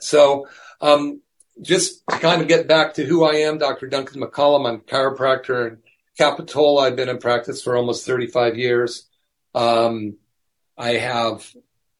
[0.00, 0.48] So,
[0.82, 1.22] um,
[1.60, 3.86] just to kind of get back to who I am, Dr.
[3.86, 4.68] Duncan McCollum.
[4.68, 5.78] I'm a chiropractor in
[6.18, 6.82] Capitola.
[6.82, 9.08] I've been in practice for almost 35 years.
[9.54, 10.16] Um,
[10.76, 11.54] I have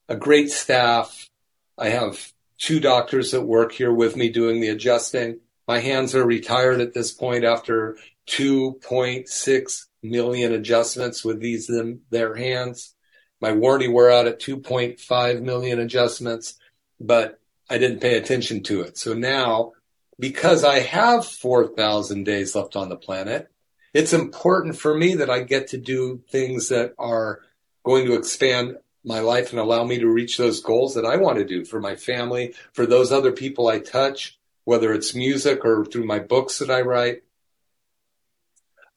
[0.09, 1.29] a great staff.
[1.77, 5.41] I have two doctors that work here with me doing the adjusting.
[5.67, 7.97] My hands are retired at this point after
[8.29, 12.95] 2.6 million adjustments with these in their hands.
[13.41, 16.59] My warranty wore out at 2.5 million adjustments,
[17.01, 17.40] but
[17.71, 18.99] I didn't pay attention to it.
[18.99, 19.73] So now,
[20.19, 23.49] because I have 4,000 days left on the planet,
[23.95, 27.41] it's important for me that I get to do things that are
[27.85, 31.39] going to expand my life and allow me to reach those goals that I want
[31.39, 35.85] to do for my family, for those other people I touch, whether it's music or
[35.85, 37.23] through my books that I write.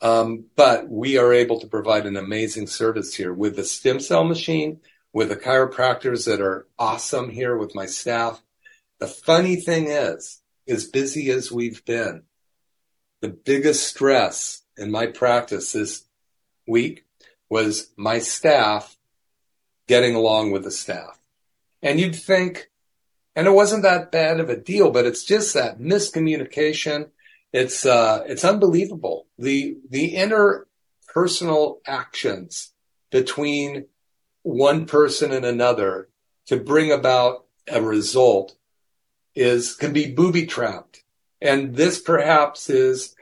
[0.01, 4.25] Um, but we are able to provide an amazing service here with the stem cell
[4.25, 4.81] machine,
[5.13, 8.42] with the chiropractors that are awesome here with my staff.
[9.03, 12.23] The funny thing is, as busy as we've been,
[13.19, 16.05] the biggest stress in my practice this
[16.65, 17.03] week
[17.49, 18.95] was my staff
[19.89, 21.19] getting along with the staff.
[21.81, 22.71] And you'd think,
[23.35, 27.09] and it wasn't that bad of a deal, but it's just that miscommunication.
[27.51, 29.27] It's, uh, it's unbelievable.
[29.37, 32.71] The, the interpersonal actions
[33.11, 33.87] between
[34.43, 36.07] one person and another
[36.45, 38.55] to bring about a result
[39.35, 41.03] is, can be booby trapped.
[41.41, 43.15] And this perhaps is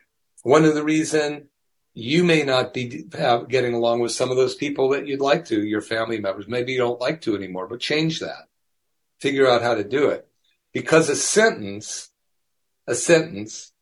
[0.43, 1.49] one of the reason
[1.93, 3.05] you may not be
[3.49, 6.47] getting along with some of those people that you'd like to, your family members.
[6.47, 8.47] Maybe you don't like to anymore, but change that.
[9.19, 10.27] Figure out how to do it.
[10.73, 12.09] Because a sentence,
[12.87, 13.73] a sentence,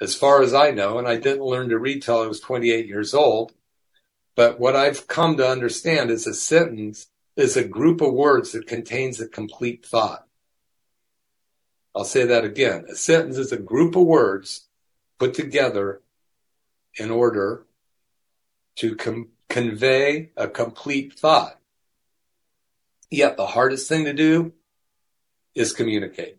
[0.00, 2.86] as far as I know, and I didn't learn to read till I was 28
[2.86, 3.52] years old,
[4.36, 8.66] but what I've come to understand is a sentence is a group of words that
[8.66, 10.26] contains a complete thought.
[11.94, 12.86] I'll say that again.
[12.90, 14.66] A sentence is a group of words
[15.18, 16.00] put together
[16.98, 17.66] in order
[18.76, 21.58] to com- convey a complete thought.
[23.10, 24.52] Yet the hardest thing to do
[25.54, 26.38] is communicate.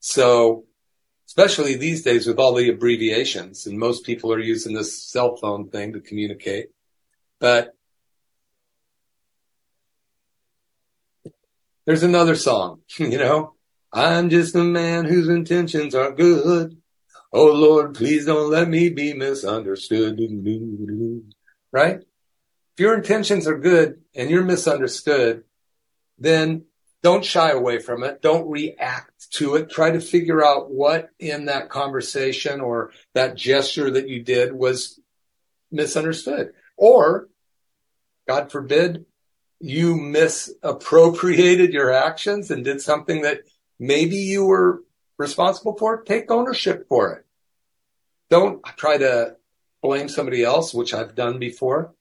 [0.00, 0.64] So,
[1.26, 5.68] especially these days with all the abbreviations, and most people are using this cell phone
[5.68, 6.70] thing to communicate,
[7.38, 7.74] but
[11.84, 13.54] there's another song, you know,
[13.94, 16.76] I'm just a man whose intentions are good.
[17.32, 20.18] Oh Lord, please don't let me be misunderstood.
[21.70, 22.00] Right?
[22.00, 25.44] If your intentions are good and you're misunderstood,
[26.18, 26.64] then
[27.04, 28.20] don't shy away from it.
[28.20, 29.70] Don't react to it.
[29.70, 34.98] Try to figure out what in that conversation or that gesture that you did was
[35.70, 36.52] misunderstood.
[36.76, 37.28] Or,
[38.26, 39.04] God forbid,
[39.60, 43.42] you misappropriated your actions and did something that
[43.78, 44.82] maybe you were
[45.18, 45.96] responsible for.
[45.96, 47.26] It, take ownership for it.
[48.30, 49.36] Don't try to
[49.82, 51.94] blame somebody else, which I've done before.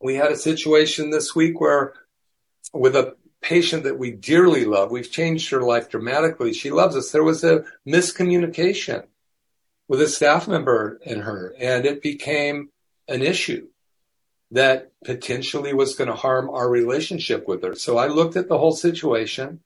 [0.00, 1.94] We had a situation this week where
[2.72, 6.52] with a patient that we dearly love, we've changed her life dramatically.
[6.52, 7.10] She loves us.
[7.10, 9.04] There was a miscommunication
[9.88, 12.70] with a staff member and her, and it became
[13.08, 13.68] an issue
[14.52, 17.74] that potentially was going to harm our relationship with her.
[17.74, 19.60] So I looked at the whole situation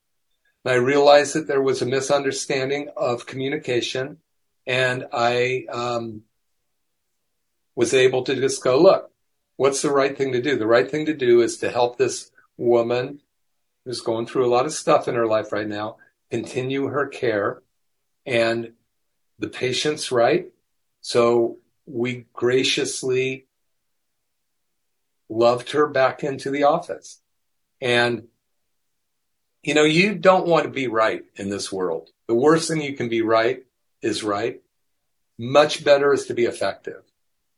[0.65, 4.17] and I realized that there was a misunderstanding of communication
[4.65, 6.23] and I um,
[7.75, 9.11] was able to just go, look,
[9.57, 10.57] what's the right thing to do?
[10.57, 13.21] The right thing to do is to help this woman
[13.85, 15.97] who's going through a lot of stuff in her life right now
[16.31, 17.61] continue her care
[18.25, 18.73] and
[19.37, 20.47] the patient's right.
[21.01, 23.45] So we graciously
[25.29, 27.19] loved her back into the office.
[27.79, 28.29] And,
[29.65, 32.11] you know, you don't want to be right in this world.
[32.27, 33.65] The worst thing you can be right
[33.99, 34.61] is right.
[35.39, 37.01] Much better is to be effective.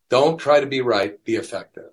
[0.09, 1.89] Don't try to be right, be effective.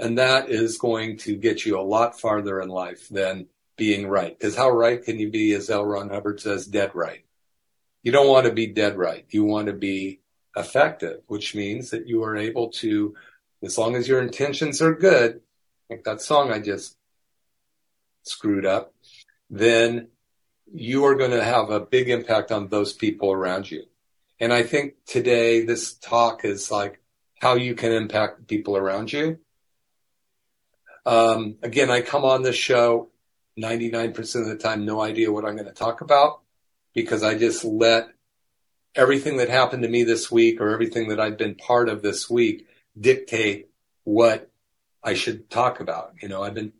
[0.00, 3.46] And that is going to get you a lot farther in life than
[3.76, 4.36] being right.
[4.36, 5.86] Because how right can you be, as L.
[5.86, 7.24] Ron Hubbard says, dead right?
[8.02, 9.24] You don't want to be dead right.
[9.30, 10.18] You want to be
[10.56, 13.14] effective, which means that you are able to,
[13.62, 15.40] as long as your intentions are good,
[15.88, 16.96] like that song I just
[18.24, 18.92] screwed up,
[19.52, 20.08] then
[20.72, 23.84] you are going to have a big impact on those people around you.
[24.40, 27.00] And I think today this talk is like
[27.38, 29.38] how you can impact people around you.
[31.04, 33.10] Um, again, I come on this show
[33.58, 36.40] 99% of the time, no idea what I'm going to talk about
[36.94, 38.08] because I just let
[38.94, 42.30] everything that happened to me this week or everything that I've been part of this
[42.30, 42.66] week
[42.98, 43.68] dictate
[44.04, 44.50] what
[45.02, 46.14] I should talk about.
[46.22, 46.72] You know, I've been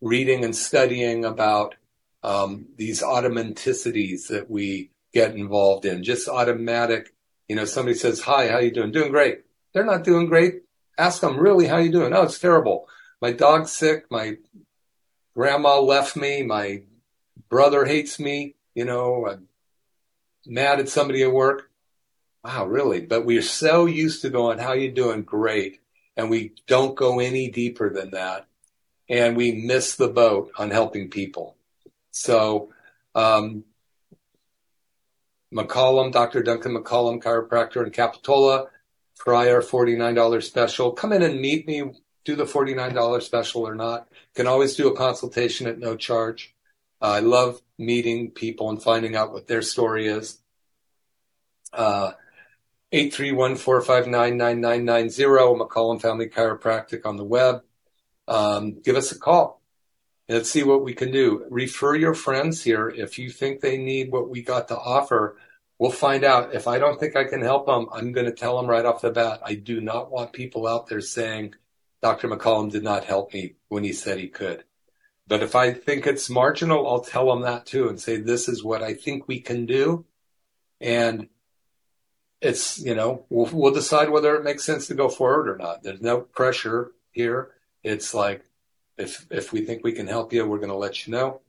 [0.00, 1.76] reading and studying about
[2.22, 7.14] um, these automaticities that we get involved in, just automatic.
[7.48, 9.42] You know, somebody says, "Hi, how you doing?" Doing great.
[9.72, 10.62] They're not doing great.
[10.96, 12.88] Ask them, "Really, how you doing?" Oh, it's terrible.
[13.20, 14.10] My dog's sick.
[14.10, 14.38] My
[15.34, 16.42] grandma left me.
[16.42, 16.82] My
[17.48, 18.56] brother hates me.
[18.74, 19.48] You know, I'm
[20.46, 21.70] mad at somebody at work.
[22.44, 23.00] Wow, really?
[23.00, 25.80] But we're so used to going, "How you doing?" Great,
[26.16, 28.46] and we don't go any deeper than that,
[29.08, 31.56] and we miss the boat on helping people.
[32.12, 32.70] So,
[33.14, 33.64] um,
[35.52, 36.42] McCollum, Dr.
[36.42, 38.68] Duncan McCollum, chiropractor in Capitola,
[39.18, 40.92] prior $49 special.
[40.92, 41.82] Come in and meet me,
[42.24, 44.06] do the $49 special or not.
[44.34, 46.54] Can always do a consultation at no charge.
[47.00, 50.38] Uh, I love meeting people and finding out what their story is.
[51.72, 52.12] Uh,
[52.92, 57.62] 831-459-9990, McCollum Family Chiropractic on the web.
[58.28, 59.61] Um, give us a call.
[60.32, 61.44] Let's see what we can do.
[61.50, 62.88] Refer your friends here.
[62.88, 65.36] If you think they need what we got to offer,
[65.78, 66.54] we'll find out.
[66.54, 69.02] If I don't think I can help them, I'm going to tell them right off
[69.02, 69.40] the bat.
[69.44, 71.54] I do not want people out there saying
[72.00, 72.28] Dr.
[72.28, 74.64] McCollum did not help me when he said he could.
[75.26, 78.64] But if I think it's marginal, I'll tell them that too and say, this is
[78.64, 80.06] what I think we can do.
[80.80, 81.28] And
[82.40, 85.82] it's, you know, we'll, we'll decide whether it makes sense to go forward or not.
[85.82, 87.50] There's no pressure here.
[87.82, 88.46] It's like,
[88.98, 91.40] if if we think we can help you, we're going to let you know.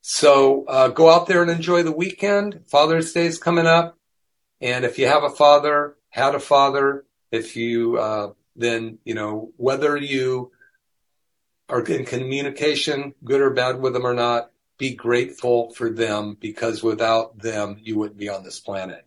[0.00, 2.62] So uh, go out there and enjoy the weekend.
[2.66, 3.96] Father's Day is coming up,
[4.60, 9.52] and if you have a father, had a father, if you uh, then you know
[9.56, 10.52] whether you
[11.68, 16.82] are in communication, good or bad with them or not, be grateful for them because
[16.82, 19.06] without them, you wouldn't be on this planet.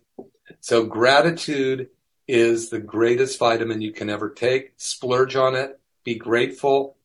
[0.60, 1.90] So gratitude
[2.26, 4.72] is the greatest vitamin you can ever take.
[4.76, 6.96] Splurge on it be grateful.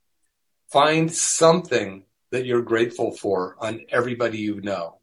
[0.71, 4.97] Find something that you're grateful for on everybody you know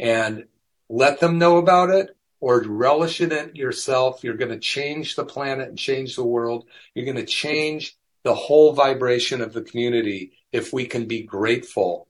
[0.00, 0.46] and
[0.88, 4.24] let them know about it or relish it in yourself.
[4.24, 6.66] You're going to change the planet and change the world.
[6.94, 12.08] You're going to change the whole vibration of the community if we can be grateful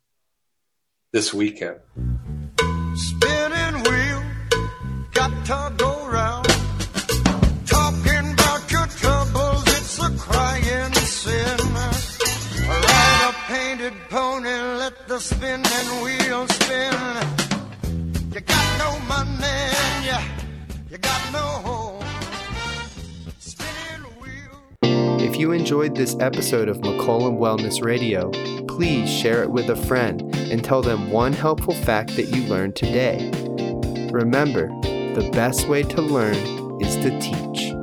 [1.12, 1.80] this weekend.
[15.12, 15.60] The spin.
[18.32, 19.44] You got no money,
[20.06, 20.16] you,
[20.90, 22.02] you got no home.
[25.20, 28.30] If you enjoyed this episode of McCollum Wellness Radio,
[28.66, 32.74] please share it with a friend and tell them one helpful fact that you learned
[32.74, 33.30] today.
[34.12, 34.68] Remember,
[35.14, 37.82] the best way to learn is to teach.